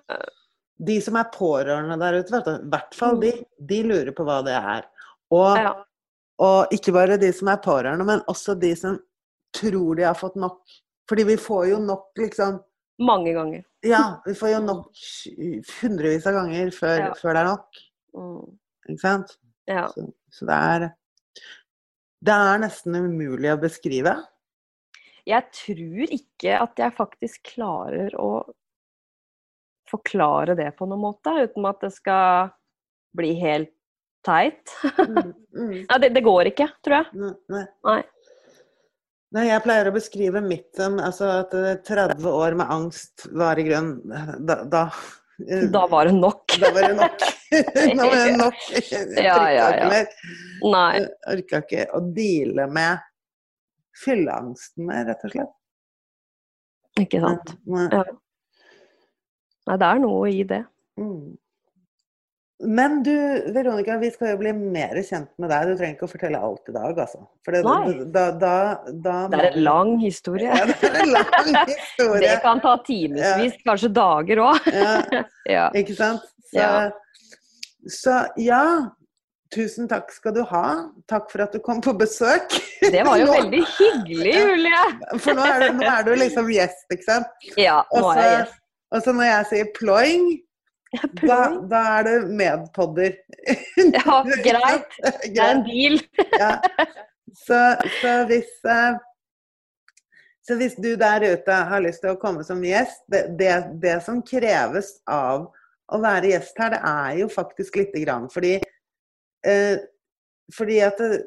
[0.84, 3.32] De som er pårørende der ute, i hvert fall de,
[3.70, 4.88] de lurer på hva det er.
[5.34, 5.74] Og, ja.
[6.44, 8.98] og ikke bare de som er pårørende, men også de som
[9.54, 10.62] tror de har fått nok.
[11.10, 12.62] Fordi vi får jo nok, liksom
[13.04, 13.64] Mange ganger.
[13.84, 15.00] Ja, vi får jo nok
[15.82, 17.14] hundrevis av ganger før, Ja.
[17.18, 17.80] før det er nok.
[18.14, 18.60] Mm.
[18.94, 19.34] Ikke sant?
[19.68, 19.88] Ja.
[19.90, 20.86] Så, så det er
[22.24, 24.14] Det er nesten umulig å beskrive.
[25.30, 28.44] Jeg tror ikke at jeg faktisk klarer å
[29.90, 32.52] forklare det på noen måte, uten at det skal
[33.16, 33.72] bli helt
[34.26, 34.74] teit.
[34.98, 37.30] Mm, mm, Ja, det, det går ikke, tror jeg.
[37.52, 38.02] nei, nei.
[39.34, 39.48] Nei.
[39.50, 43.64] Jeg pleier å beskrive mitt som altså at eh, 30 år med angst var i
[43.66, 43.96] grunn
[44.46, 44.84] Da, da,
[45.42, 46.54] eh, Da var det nok.
[46.62, 47.24] da var det nok.
[47.98, 48.60] Nå var det nok.
[48.78, 50.04] Jeg Ja, ja, ja.
[50.70, 51.02] Nei.
[51.34, 53.02] Orka ikke å deale med
[54.04, 55.54] fylleangsten med, rett og slett.
[57.02, 57.56] Ikke sant.
[57.70, 57.88] Nei.
[57.91, 58.04] Ja.
[59.70, 60.62] Nei, det er noe i det.
[61.00, 61.32] Mm.
[62.64, 63.12] Men du,
[63.56, 65.68] Veronica, vi skal jo bli mer kjent med deg.
[65.72, 67.24] Du trenger ikke å fortelle alt i dag, altså.
[67.44, 67.62] For det,
[68.14, 68.54] da, da,
[69.04, 70.48] da Det er en lang historie.
[70.54, 72.22] Ja, det er en lang historie.
[72.24, 74.70] Det kan ta timevis, kanskje dager òg.
[74.72, 75.24] Ja,
[75.58, 75.66] Ja.
[75.76, 76.24] ikke sant?
[76.54, 76.70] Så Ja.
[77.89, 78.62] så ja.
[79.54, 80.66] Tusen takk skal du ha.
[81.12, 82.56] Takk for at du kom på besøk.
[82.82, 84.82] Det var jo Nå- veldig hyggelig, Julie.
[85.20, 87.47] For nå er, du, nå er du liksom gjest, ikke sant?
[87.60, 88.60] Ja, nå er jeg gjest.
[88.93, 90.28] Og så når jeg sier ploing,
[91.24, 91.38] da,
[91.70, 93.16] da er det medpodder.
[93.80, 94.99] Ja, greit.
[95.24, 95.97] Det er en deal.
[96.43, 96.51] ja.
[97.34, 97.62] så,
[98.01, 98.99] så, hvis, eh,
[100.45, 103.97] så hvis du der ute har lyst til å komme som gjest, det, det, det
[104.06, 105.49] som kreves av
[105.93, 108.30] å være gjest her, det er jo faktisk lite grann.
[108.34, 108.60] Fordi,
[109.48, 109.78] eh,
[110.54, 111.24] fordi at det,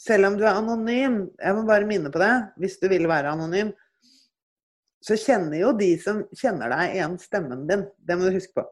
[0.00, 3.30] selv om du er anonym, jeg må bare minne på det, hvis du vil være
[3.32, 3.70] anonym,
[5.04, 7.84] så kjenner jo de som kjenner deg igjen stemmen din.
[8.00, 8.64] Det må du huske på.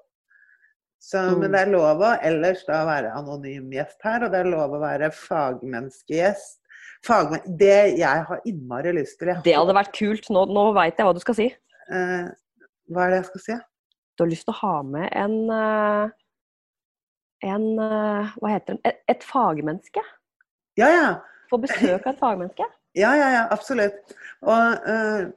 [1.03, 1.39] Så, Mm.
[1.41, 4.77] Men det er lov å ellers da være anonym gjest her, og det er lov
[4.77, 6.59] å være fagmenneskegjest.
[7.03, 10.29] Fagmen det jeg har innmari lyst til jeg, Det hadde vært kult.
[10.31, 11.49] Nå, nå veit jeg hva du skal si.
[11.91, 12.29] eh,
[12.93, 13.57] Hva er det jeg skal si?
[14.17, 16.11] Du har lyst til å ha med en eh,
[17.43, 18.81] En eh, Hva heter den?
[18.89, 20.03] Et, et fagmenneske.
[20.79, 21.07] Ja, ja.
[21.51, 22.67] Få besøk av et fagmenneske.
[22.97, 24.15] Ja, ja, ja, absolutt.
[24.45, 25.31] Og, eh,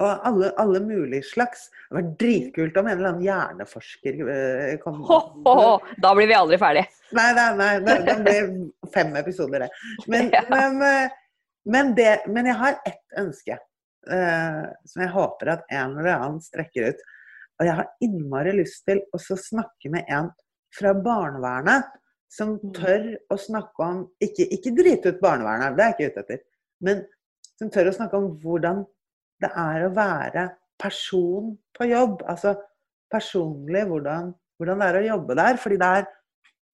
[0.00, 1.66] Og alle, alle mulige slags.
[1.90, 5.72] Det var dritkult om en eller annen hjerneforsker eh, kom Ho, ho, ho.
[6.00, 6.84] Da blir vi aldri ferdig.
[7.16, 8.52] Nei, nei, nei, det, det blir
[8.94, 9.70] fem episoder, det.
[10.06, 10.44] Men, Ja.
[10.48, 11.10] men,
[11.66, 13.58] men, det, men jeg har ett ønske
[14.08, 17.02] Uh, som jeg håper at en eller annen strekker ut.
[17.60, 20.30] Og jeg har innmari lyst til å snakke med en
[20.74, 21.88] fra barnevernet
[22.30, 22.72] som Mm.
[22.74, 26.40] tør å snakke om Ikke, ikke drite ut barnevernet, det er jeg ikke ute etter.
[26.80, 27.06] Men
[27.58, 28.84] som tør å snakke om hvordan
[29.40, 32.22] det er å være person på jobb.
[32.28, 32.54] Altså
[33.12, 35.56] personlig hvordan, hvordan det er å jobbe der.
[35.60, 36.06] Fordi det er,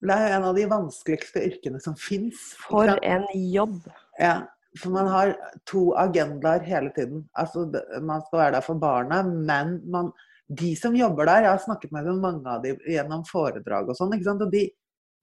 [0.02, 2.52] det er en av de vanskeligste yrkene som fins.
[2.66, 3.80] For en jobb.
[4.20, 4.42] Ja,
[4.78, 5.34] for man har
[5.66, 7.24] to agendaer hele tiden.
[7.38, 7.66] Altså,
[8.02, 10.12] man skal være der for barna, men man,
[10.48, 14.14] de som jobber der Jeg har snakket med mange av dem gjennom foredrag og sånn.
[14.14, 14.62] Og de,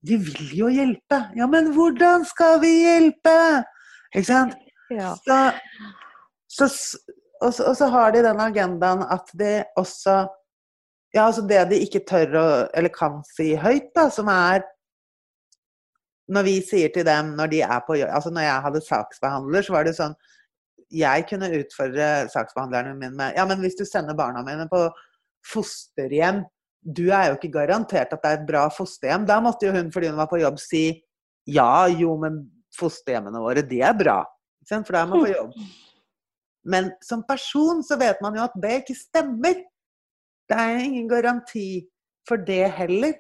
[0.03, 1.19] de vil jo hjelpe.
[1.38, 3.63] Ja, men hvordan skal vi hjelpe?
[4.13, 4.57] Ikke sant?
[4.91, 5.13] Ja.
[5.24, 5.38] Så,
[6.51, 6.67] så,
[7.41, 10.24] og, så, og så har de den agendaen at de også
[11.13, 14.65] Ja, altså det de ikke tør å, eller kan si høyt, da, som er
[16.34, 19.78] Når vi sier til dem når de er på Altså når jeg hadde saksbehandler, så
[19.78, 20.13] var det sånn
[20.93, 24.86] Jeg kunne utfordre saksbehandlerne mine med Ja, men hvis du sender barna mine på
[25.47, 26.43] fosterhjem
[26.83, 29.23] Du er jo ikke garantert at det er et bra fosterhjem.
[29.27, 30.89] Da måtte jo hun, fordi hun var på jobb, si
[31.47, 32.41] ja, jo, men
[32.75, 34.17] fosterhjemmene våre, de er bra.
[34.67, 35.55] For da er man på jobb.
[36.73, 39.59] Men som person så vet man jo at det ikke stemmer.
[40.47, 41.83] Det er ingen garanti
[42.27, 43.15] for det heller.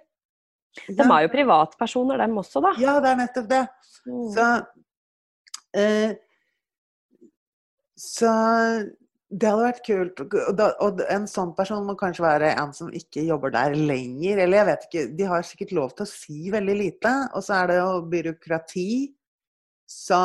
[0.87, 2.73] De er jo privatpersoner, dem også, da.
[2.81, 3.63] Ja, det er nettopp det.
[4.07, 4.29] Mm.
[4.33, 4.47] Så,
[5.77, 6.15] eh,
[7.99, 8.31] så
[9.33, 10.21] det hadde vært kult.
[10.23, 14.43] Og, da, og en sånn person må kanskje være en som ikke jobber der lenger.
[14.45, 17.13] Eller jeg vet ikke, de har sikkert lov til å si veldig lite.
[17.33, 18.89] Og så er det jo byråkrati.
[19.89, 20.21] Så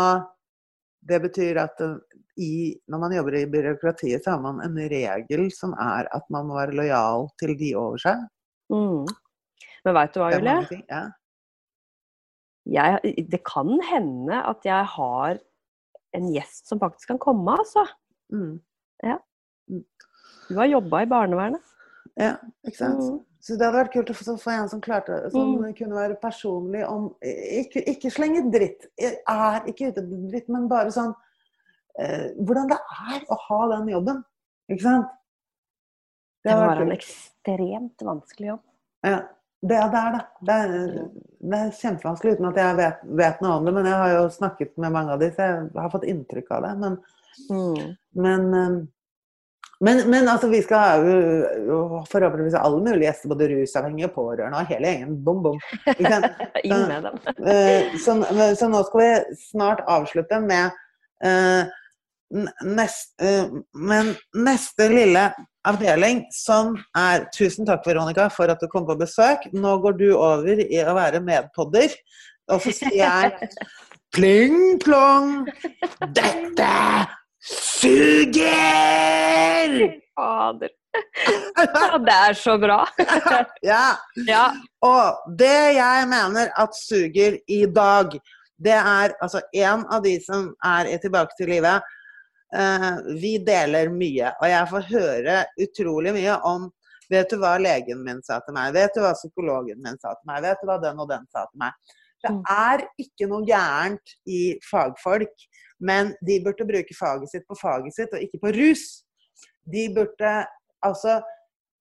[1.08, 1.96] det betyr at eh,
[2.38, 2.52] i,
[2.90, 6.58] når man jobber i byråkratiet, så har man en regel som er at man må
[6.58, 8.28] være lojal til de over seg.
[8.72, 9.08] Mm.
[9.86, 10.60] Men veit du hva, Julie?
[10.68, 10.82] Det.
[10.90, 11.02] Ja.
[12.68, 15.38] Jeg, det kan hende at jeg har
[16.16, 17.86] en gjest som faktisk kan komme, altså.
[18.32, 18.58] Mm.
[20.48, 21.60] Du har jobba i barnevernet.
[22.18, 22.34] Ja,
[22.66, 23.02] ikke sant?
[23.04, 23.18] Mm.
[23.44, 25.74] Så det hadde vært kult å få, få en som klarte som Mm.
[25.78, 28.88] kunne være personlig om Ikke, ikke slenge dritt.
[28.98, 31.14] Jeg er ikke ute etter dritt, men bare sånn
[31.98, 34.24] eh, Hvordan det er å ha den jobben.
[34.68, 35.14] Ikke sant?
[36.44, 38.60] Det det var en ekstremt vanskelig jobb.
[39.04, 39.16] Ja,
[39.62, 40.24] det, det er det.
[40.48, 40.74] Det er,
[41.50, 43.74] det er kjempevanskelig uten at jeg vet, vet noe om det.
[43.74, 46.66] Men jeg har jo snakket med mange av de, så jeg har fått inntrykk av
[46.66, 46.74] det.
[46.82, 46.98] Men
[47.50, 47.96] Mm.
[48.18, 48.78] Men, eh,
[49.80, 54.70] men, men altså, vi skal jo- forhåpentligvis ha alle mulige gjester, både rusavhengige, pårørende og
[54.72, 55.18] hele gjengen.
[55.24, 55.60] Bom, bom.
[56.64, 57.20] Inn med dem.
[57.52, 58.18] Eh, så,
[58.58, 60.74] så nå skal vi snart avslutte med
[61.24, 61.70] uh,
[62.66, 63.14] nest,
[63.72, 65.28] Men neste lille
[65.68, 69.46] avdeling, som er Tusen takk, Veronica, for at du kom på besøk.
[69.52, 71.94] Nå går du over i å være medpodder.
[72.52, 73.48] Og så sier jeg
[74.16, 75.42] pling plong,
[76.16, 76.72] dette
[77.48, 78.50] suger!
[80.14, 80.68] Fader.
[81.56, 82.88] Ja, det er så bra.
[83.62, 83.96] Ja.
[84.26, 84.52] Ja.
[84.84, 88.18] Og det jeg mener at suger i dag,
[88.58, 91.82] det er altså en av de som er Tilbake til livet.
[92.48, 96.70] Uh, vi deler mye, og jeg får høre utrolig mye om
[97.08, 98.74] Vet du hva legen min sa til meg?
[98.76, 100.42] Vet du hva psykologen min sa til meg?
[100.44, 101.72] Vet du hva den og den sa til meg?
[102.22, 102.42] Det Mm.
[102.50, 105.34] er ikke noe gærent i fagfolk,
[105.80, 109.04] men de burde bruke faget sitt på faget sitt, og ikke på rus.
[109.70, 110.46] De burde
[110.82, 111.22] altså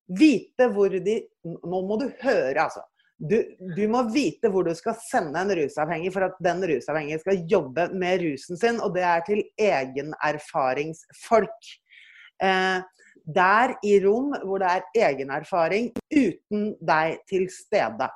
[0.07, 2.81] vite hvor de Nå må du høre, altså.
[3.17, 3.39] Du,
[3.75, 7.89] du må vite hvor du skal sende en rusavhengig for at den rusavhengige skal jobbe
[7.93, 11.63] med rusen sin, og det er til egenerfaringsfolk.
[12.43, 12.81] Eh,
[13.35, 18.09] der i rom hvor det er egenerfaring uten deg til stede.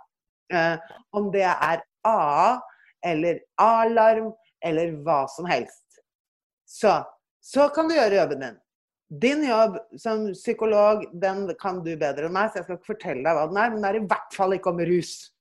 [0.54, 0.78] Eh,
[1.14, 2.60] om det er AA
[3.06, 4.32] eller alarm
[4.66, 6.02] eller hva som helst.
[6.66, 7.02] Så,
[7.42, 8.60] så kan du gjøre jobben din.
[9.22, 13.26] Din jobb som psykolog den kan du bedre enn meg, så jeg skal ikke fortelle
[13.26, 15.16] deg hva den er, men det er i hvert fall ikke om rus.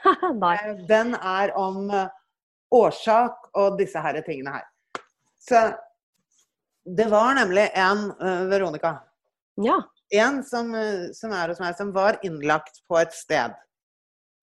[0.00, 2.10] Eh, Den er om eh,
[2.76, 4.66] årsak og disse her tingene her.
[5.40, 5.62] Så
[6.84, 8.90] det var nemlig en uh, Veronica.
[9.56, 9.78] Ja.
[10.12, 10.68] En som,
[11.16, 13.56] som er hos meg, som var innlagt på et sted.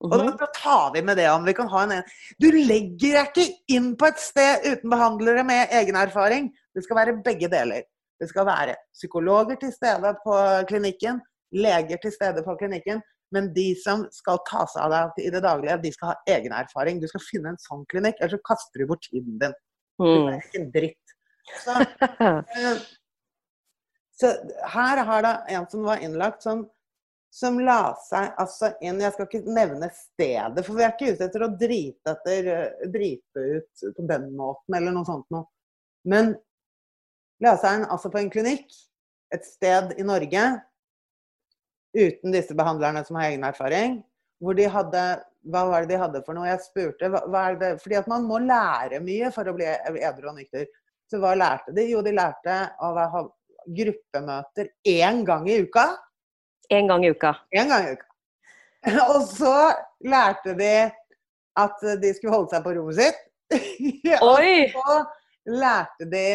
[0.04, 0.38] Og da, Mhm.
[0.54, 2.04] tar vi med det om vi kan ha en.
[2.40, 6.52] Du legger deg ikke inn på et sted uten behandlere med egen erfaring.
[6.76, 7.84] Det skal være begge deler.
[8.20, 10.34] Det skal være psykologer til stede på
[10.70, 11.22] klinikken,
[11.54, 15.42] leger til stede på klinikken, men de som skal ta seg av deg i det
[15.44, 17.02] daglige, de skal ha egen erfaring.
[17.02, 19.54] Du skal finne en sånn klinikk, ellers så kaster du bort tiden din.
[20.00, 20.28] Det Mm.
[20.30, 21.06] er ikke en dritt.
[21.64, 21.74] Så,
[22.56, 22.80] eh,
[24.20, 24.28] Så
[24.70, 26.68] her har da en som var innlagt, som,
[27.38, 31.28] som la seg altså inn Jeg skal ikke nevne stedet, for vi er ikke ute
[31.28, 35.46] etter å drite, etter, eh, drite ut på den måten eller noe sånt noe.
[36.08, 36.34] Men
[37.44, 38.74] la seg inn altså på en klinikk
[39.36, 40.46] et sted i Norge
[41.98, 44.00] uten disse behandlerne som har egen erfaring,
[44.42, 45.08] hvor de hadde
[45.48, 46.50] Hva var det de hadde for noe?
[46.50, 47.08] Jeg spurte.
[47.08, 47.70] Hva, hva det?
[47.80, 50.66] Fordi at man må lære mye for å bli edru og nykter.
[51.08, 51.86] Så hva lærte de?
[51.88, 53.22] Jo, de lærte å ha
[53.78, 55.86] gruppemøter én gang i uka.
[56.70, 57.36] En gang i uka.
[57.52, 58.06] En gang i uka.
[59.14, 59.54] Og så
[60.06, 60.74] lærte de
[61.58, 63.24] at de skulle holde seg på rommet sitt.
[64.28, 64.68] Oi!
[64.68, 64.98] Og så
[65.58, 66.26] lærte de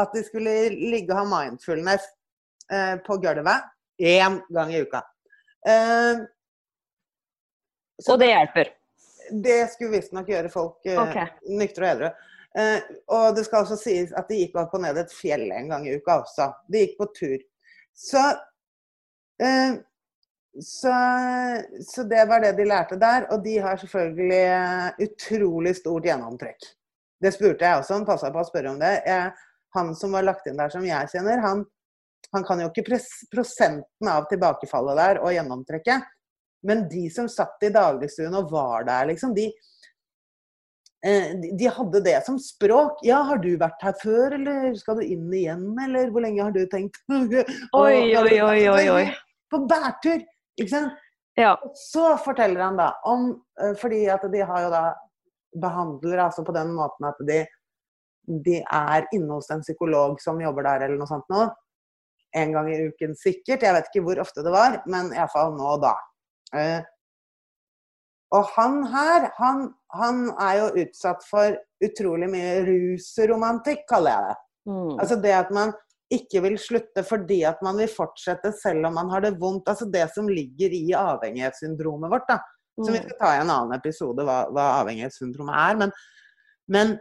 [0.00, 2.04] at de skulle ligge og ha mindfulness
[2.72, 3.66] eh, på gulvet
[4.02, 5.00] én gang i uka.
[5.66, 6.22] Eh,
[8.02, 8.70] så Og det hjelper.
[9.44, 11.18] det skulle visstnok gjøre folk eh, Ok.
[11.60, 12.08] nyktre og edru.
[12.58, 12.80] Eh,
[13.14, 15.86] og det skal også sies at de gikk opp og ned et fjell en gang
[15.88, 16.50] i uka også.
[16.70, 17.38] De gikk på tur.
[17.94, 18.22] Så,
[20.62, 20.94] så,
[21.86, 23.26] så det var det de lærte der.
[23.32, 26.70] Og de har selvfølgelig eh, utrolig stort gjennomtrekk.
[27.22, 28.94] Det spurte jeg også, han passa på å spørre om det.
[29.06, 29.32] Jeg,
[29.74, 31.64] han som var lagt inn der som jeg kjenner, han,
[32.34, 32.98] han kan jo ikke
[33.32, 36.10] prosenten av tilbakefallet der og gjennomtrekket.
[36.64, 39.48] Men de som satt i dagligstuen og var der, liksom, de,
[41.04, 43.02] eh, de, de hadde det som språk.
[43.04, 46.54] Ja, har du vært her før, eller skal du inn igjen, eller hvor lenge har
[46.54, 47.02] du tenkt?
[47.82, 49.06] Oi, oi, oi, oi, oi.
[49.50, 50.22] På bærtur,
[50.58, 51.00] ikke sant?
[51.38, 51.56] Ja.
[51.74, 54.84] Så forteller han da om eh, Fordi at de har jo da
[55.58, 57.40] behandlere altså på den måten at de,
[58.46, 61.44] de er inne hos en psykolog som jobber der, eller noe sånt nå.
[62.34, 63.62] En gang i uken sikkert.
[63.62, 65.94] Jeg vet ikke hvor ofte det var, men iallfall nå og da.
[66.58, 66.80] Eh,
[68.34, 74.40] og han her, han, han er jo utsatt for utrolig mye rusromantikk, kaller jeg det.
[74.64, 74.94] Mm.
[74.96, 75.74] Altså det at man
[76.12, 79.68] ikke vil slutte fordi at man vil fortsette selv om man har det vondt.
[79.70, 82.38] Altså det som ligger i avhengighetssyndromet vårt, da.
[82.76, 83.04] Som vi Mm.
[83.08, 85.76] skal ta i en annen episode, hva, hva avhengighetssyndromet er.
[85.76, 85.92] Men,
[86.68, 86.98] men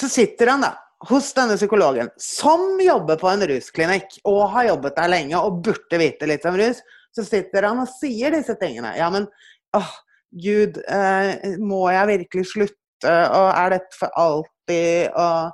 [0.00, 0.72] så sitter han da
[1.08, 6.00] hos denne psykologen, som jobber på en rusklinikk, og har jobbet der lenge og burde
[6.00, 6.80] vite litt om rus.
[7.14, 8.94] Så sitter han og sier disse tingene.
[8.96, 9.28] Ja, men
[9.76, 9.92] åh,
[10.32, 13.12] gud, eh, må jeg virkelig slutte?
[13.12, 15.12] Og er dette for alltid?
[15.12, 15.52] Og,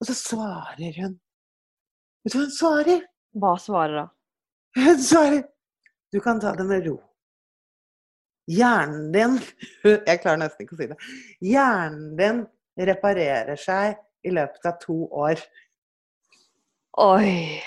[0.00, 1.14] og så svarer hun.
[2.24, 3.04] Vet du hva hun svarer?
[3.36, 4.06] Hva svarer da?
[4.76, 5.44] Hun svarer
[6.12, 6.96] Du kan ta det med ro.
[8.46, 9.38] Hjernen din
[10.06, 10.98] Jeg klarer nesten ikke å si det.
[11.44, 12.42] Hjernen din
[12.88, 15.40] reparerer seg i løpet av to år.
[17.02, 17.62] Oi.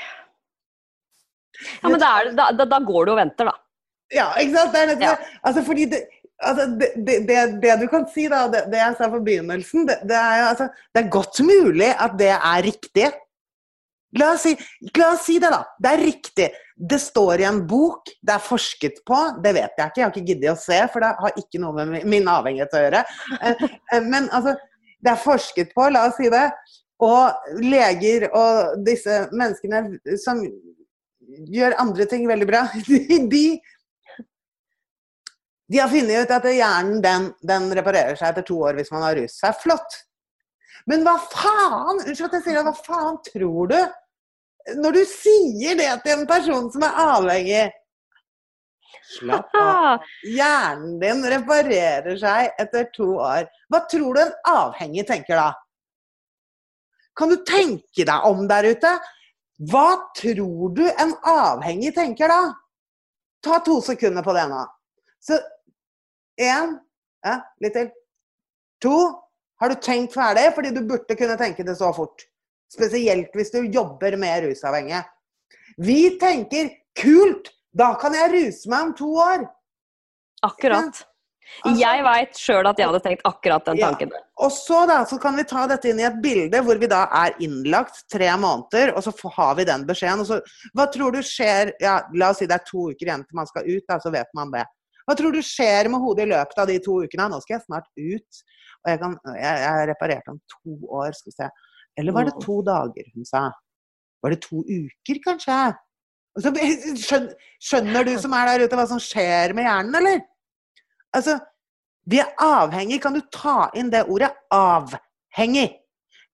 [1.81, 3.55] Ja, men da, er, det- da, da, går du og venter, da.
[4.13, 4.71] Ja, ikke sant?
[4.73, 5.39] Det er nettopp Ja.
[5.45, 5.99] Altså, fordi det,
[6.41, 6.91] altså, det,
[7.27, 10.45] det, det, du kan si, da, det, det jeg sa på begynnelsen, det, er jo
[10.53, 13.09] altså Det er godt mulig at det er riktig.
[14.17, 14.55] La oss, si,
[14.97, 15.61] la oss si det, da.
[15.77, 16.47] Det er riktig.
[16.89, 19.19] Det står i en bok, det er forsket på.
[19.43, 21.85] Det vet jeg ikke, jeg har ikke giddet å se, for det har ikke noe
[21.85, 23.03] med min- avhengighet å gjøre.
[23.43, 24.55] Eh, Men altså,
[24.99, 26.47] det er forsket på, la oss si det.
[27.05, 30.41] Og leger og disse menneskene som
[31.53, 32.65] gjør andre ting veldig bra,
[33.35, 33.43] de,
[35.69, 39.05] de har funnet ut at hjernen den, den reparerer seg etter to år hvis man
[39.05, 39.37] har rus.
[39.37, 39.97] Det er flott.
[40.89, 43.79] Men hva faen unnskyld at jeg sier det, hva faen tror du?
[44.79, 47.67] Når du sier det til en person som er avhengig
[49.09, 50.03] Slapp av.
[50.25, 53.47] Hjernen din reparerer seg etter to år.
[53.69, 55.47] Hva tror du en avhengig tenker da?
[57.17, 58.91] Kan du tenke deg om der ute?
[59.69, 62.41] Hva tror du en avhengig tenker da?
[63.43, 64.61] Ta to sekunder på det nå.
[65.19, 65.39] Så
[66.39, 66.77] én
[67.25, 67.89] ja, Litt til.
[68.81, 68.95] To.
[69.59, 70.45] Har du tenkt ferdig?
[70.55, 72.23] Fordi du burde kunne tenke det så fort.
[72.71, 75.03] Spesielt hvis du jobber med rusavhengige.
[75.83, 76.69] Vi tenker
[76.99, 77.51] kult!
[77.75, 79.43] Da kan jeg ruse meg om to år.
[80.43, 80.85] akkurat.
[81.65, 83.89] Altså- Jeg veit sjøl at jeg hadde tenkt akkurat den Ja.
[83.89, 84.11] tanken.
[84.37, 87.07] Og så da, så kan vi ta dette inn i et bilde hvor vi da
[87.11, 90.19] er innlagt tre måneder, og så har vi den beskjeden.
[90.21, 90.41] Og så,
[90.75, 93.47] hva tror du skjer ja, La oss si det er to uker igjen til man
[93.47, 94.65] skal ut, da, så vet man det.
[95.09, 97.25] Hva tror du skjer med hodet i løpet av de to ukene?
[97.31, 98.41] Nå skal jeg snart ut,
[98.83, 101.47] og jeg, kan, jeg, jeg reparerte reparert om to år, skal vi se.
[101.97, 103.47] Eller var det to dager hun sa?
[104.21, 105.57] Var det to uker, kanskje?
[106.37, 106.53] Så,
[107.07, 110.21] skjønner, skjønner du som er der ute hva som skjer med hjernen, eller?
[111.17, 111.39] Altså,
[112.05, 113.01] vi er avhengig.
[113.01, 115.79] Kan du ta inn det ordet 'avhengig'?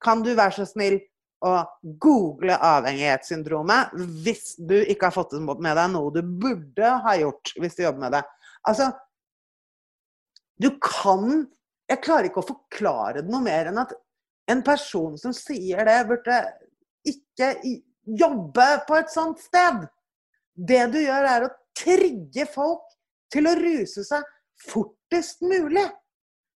[0.03, 0.99] Kan du være så snill
[1.45, 1.63] å
[2.01, 3.95] google avhengighetssyndromet
[4.25, 8.03] hvis du ikke har fått med deg noe du burde ha gjort hvis du jobber
[8.05, 8.23] med det?
[8.65, 8.89] Altså,
[10.61, 11.45] du kan
[11.85, 13.91] Jeg klarer ikke å forklare det noe mer enn at
[14.49, 16.37] en person som sier det, burde
[17.05, 17.51] ikke
[18.05, 19.83] jobbe på et sånt sted.
[20.53, 22.87] Det du gjør, er å trigge folk
[23.33, 24.25] til å ruse seg
[24.65, 25.85] fortest mulig.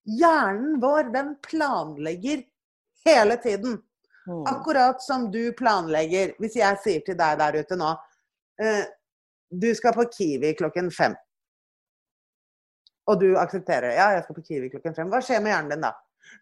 [0.09, 2.44] Hjernen vår, den planlegger
[3.04, 3.78] hele tiden.
[4.28, 4.44] Mm.
[4.48, 6.34] Akkurat som du planlegger.
[6.40, 7.94] Hvis jeg sier til deg der ute nå
[8.61, 8.84] eh,
[9.48, 11.16] Du skal på Kiwi klokken fem.
[13.09, 13.94] Og du aksepterer.
[13.96, 15.09] Ja, jeg skal på Kiwi klokken fem.
[15.12, 15.94] Hva skjer med hjernen din da?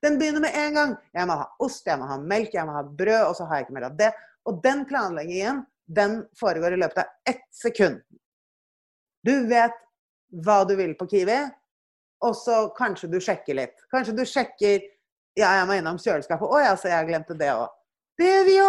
[0.03, 0.95] Den begynner med en gang.
[1.15, 3.61] Jeg må ha ost, jeg må ha melk, jeg må ha brød, og så har
[3.61, 4.11] jeg ikke mer av det.
[4.47, 8.01] Og den planleggingen, den foregår i løpet av ett sekund.
[9.27, 9.79] Du vet
[10.43, 11.39] hva du vil på Kiwi,
[12.27, 13.87] og så kanskje du sjekker litt.
[13.93, 14.93] Kanskje du sjekker
[15.37, 16.49] Ja, jeg må innom kjøleskapet.
[16.49, 17.69] Å ja, så jeg glemte det òg.
[18.17, 18.69] Det gjør vi jo!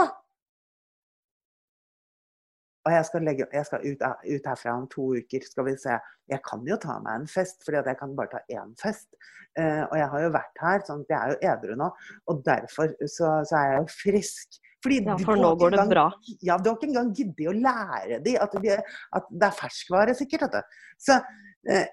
[2.88, 5.44] Og jeg skal, legge, jeg skal ut, ut herfra om to uker.
[5.44, 5.98] Skal vi se.
[6.32, 9.10] Jeg kan jo ta meg en fest, fordi jeg kan bare ta én fest.
[9.60, 11.90] Eh, og jeg har jo vært her, sånn at jeg er jo edru nå.
[12.32, 14.60] Og derfor så, så er jeg jo frisk.
[14.86, 16.08] Fordi Ja, for nå går det gang, bra.
[16.46, 18.76] Ja, du har ikke engang giddet å lære dem at, de,
[19.20, 20.48] at det er ferskvare, sikkert.
[20.48, 20.78] Vet du.
[21.08, 21.18] Så,
[21.74, 21.88] eh,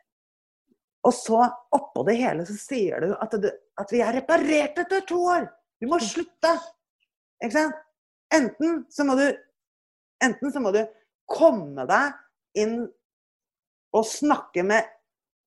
[1.05, 1.41] og så
[1.75, 5.49] oppå det hele så sier du at, du at vi er reparert etter to år!
[5.83, 6.55] Du må slutte!
[7.43, 7.81] Ikke sant?
[8.35, 9.27] Enten så må du
[10.23, 10.83] Enten så må du
[11.31, 12.85] komme deg inn
[13.95, 14.91] og snakke med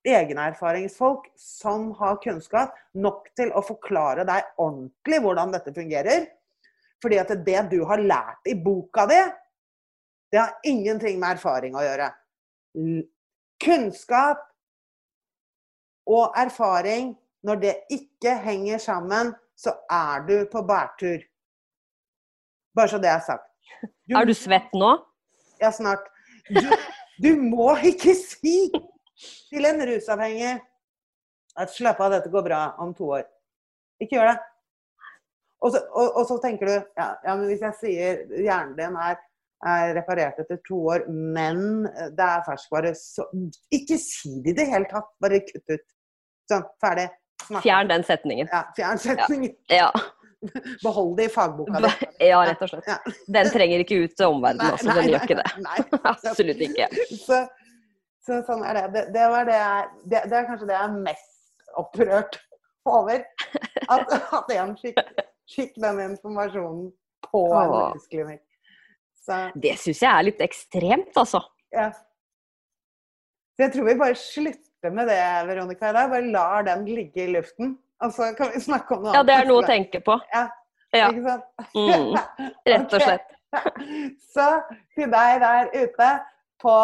[0.08, 6.28] egenerfaringsfolk som har kunnskap nok til å forklare deg ordentlig hvordan dette fungerer.
[7.04, 9.20] Fordi at det du har lært i boka di,
[10.32, 12.10] det har ingenting med erfaring å gjøre.
[13.64, 14.42] Kunnskap
[16.08, 17.14] og erfaring,
[17.44, 21.22] når det ikke henger sammen, så er du på bærtur.
[22.76, 23.47] Bare så det er sagt.
[24.16, 24.94] Er du svett nå?
[25.62, 26.06] Ja, snart.
[26.48, 26.62] Du,
[27.24, 28.70] du må ikke si
[29.50, 30.58] til en rusavhengig
[31.58, 33.26] at 'slapp av, dette går bra om to år'.
[34.02, 34.38] Ikke gjør det.
[35.66, 38.98] Og så, og, og så tenker du ja, ja, men hvis jeg sier hjernen din
[39.02, 39.16] er,
[39.66, 43.26] er reparert etter to år, men det er ferskvare, så
[43.74, 45.10] Ikke si det i det hele tatt.
[45.24, 45.88] Bare kutt ut.
[46.48, 47.08] Sånn, ferdig.
[47.42, 47.64] Snakka.
[47.66, 48.52] Fjern den setningen.
[48.54, 49.58] Ja, fjern setningen.
[49.74, 49.90] Ja.
[49.90, 50.06] Ja.
[50.86, 51.92] Behold det i fagboka di.
[52.30, 52.90] ja, rett og slett.
[52.90, 52.98] Ja.
[53.38, 55.48] Den trenger ikke ut til omverdenen også, den gjør ikke det.
[55.66, 55.78] nei.
[56.12, 56.90] Absolutt ikke.
[57.14, 57.42] Så,
[58.26, 58.86] så sånn er det.
[58.96, 62.40] Det, det, var det, jeg, det, det er kanskje det jeg er mest opprørt
[62.88, 63.24] over.
[63.88, 65.02] At, at en fikk,
[65.54, 66.92] fikk den informasjonen
[67.28, 67.88] på en Åh.
[67.96, 68.44] rusklinikk.
[69.60, 71.42] Det syns jeg er litt ekstremt, altså.
[71.76, 71.90] ja.
[73.58, 75.18] Så jeg tror vi bare slutter med det,
[75.50, 76.12] Veronica, i dag.
[76.12, 77.72] Bare lar den ligge i luften.
[78.06, 79.18] Og så kan vi snakke om noe annet?
[79.20, 80.20] Ja, det er noe å tenke på.
[80.34, 80.46] Ja,
[80.96, 81.08] Ja.
[81.12, 81.44] ikke sant?
[81.76, 82.14] Mm,
[82.72, 83.28] Rett og slett.
[83.52, 83.78] slett.
[84.34, 84.46] Så
[84.96, 86.10] til deg der ute
[86.64, 86.76] på,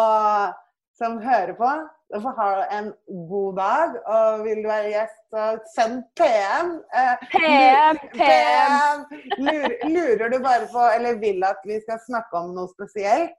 [0.98, 1.70] som hører på,
[2.14, 2.48] du får ha
[2.78, 2.90] en
[3.30, 3.94] god dag.
[4.16, 6.74] Og vil du være gjest, så send PM.
[6.94, 8.20] Eh, PM, PM.
[8.20, 9.06] PM.
[9.46, 13.34] Lurer, lurer du bare på, eller vil at vi skal snakke om noe spesielt,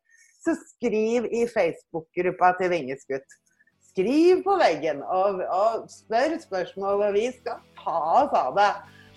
[0.45, 3.39] så skriv i Facebook-gruppa til Vingeskutt.
[3.95, 8.73] Skriv på veggen og, og spør spørsmål, og vi skal ta oss av det.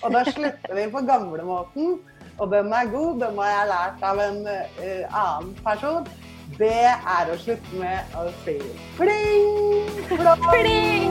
[0.06, 1.98] Og da slutter vi på gamlemåten.
[2.38, 4.62] Og den er god, den har jeg lært av en uh,
[5.24, 6.06] annen person.
[6.62, 8.54] Det er å slutte med å si
[8.94, 10.46] pling, plong.
[10.54, 11.10] Pling!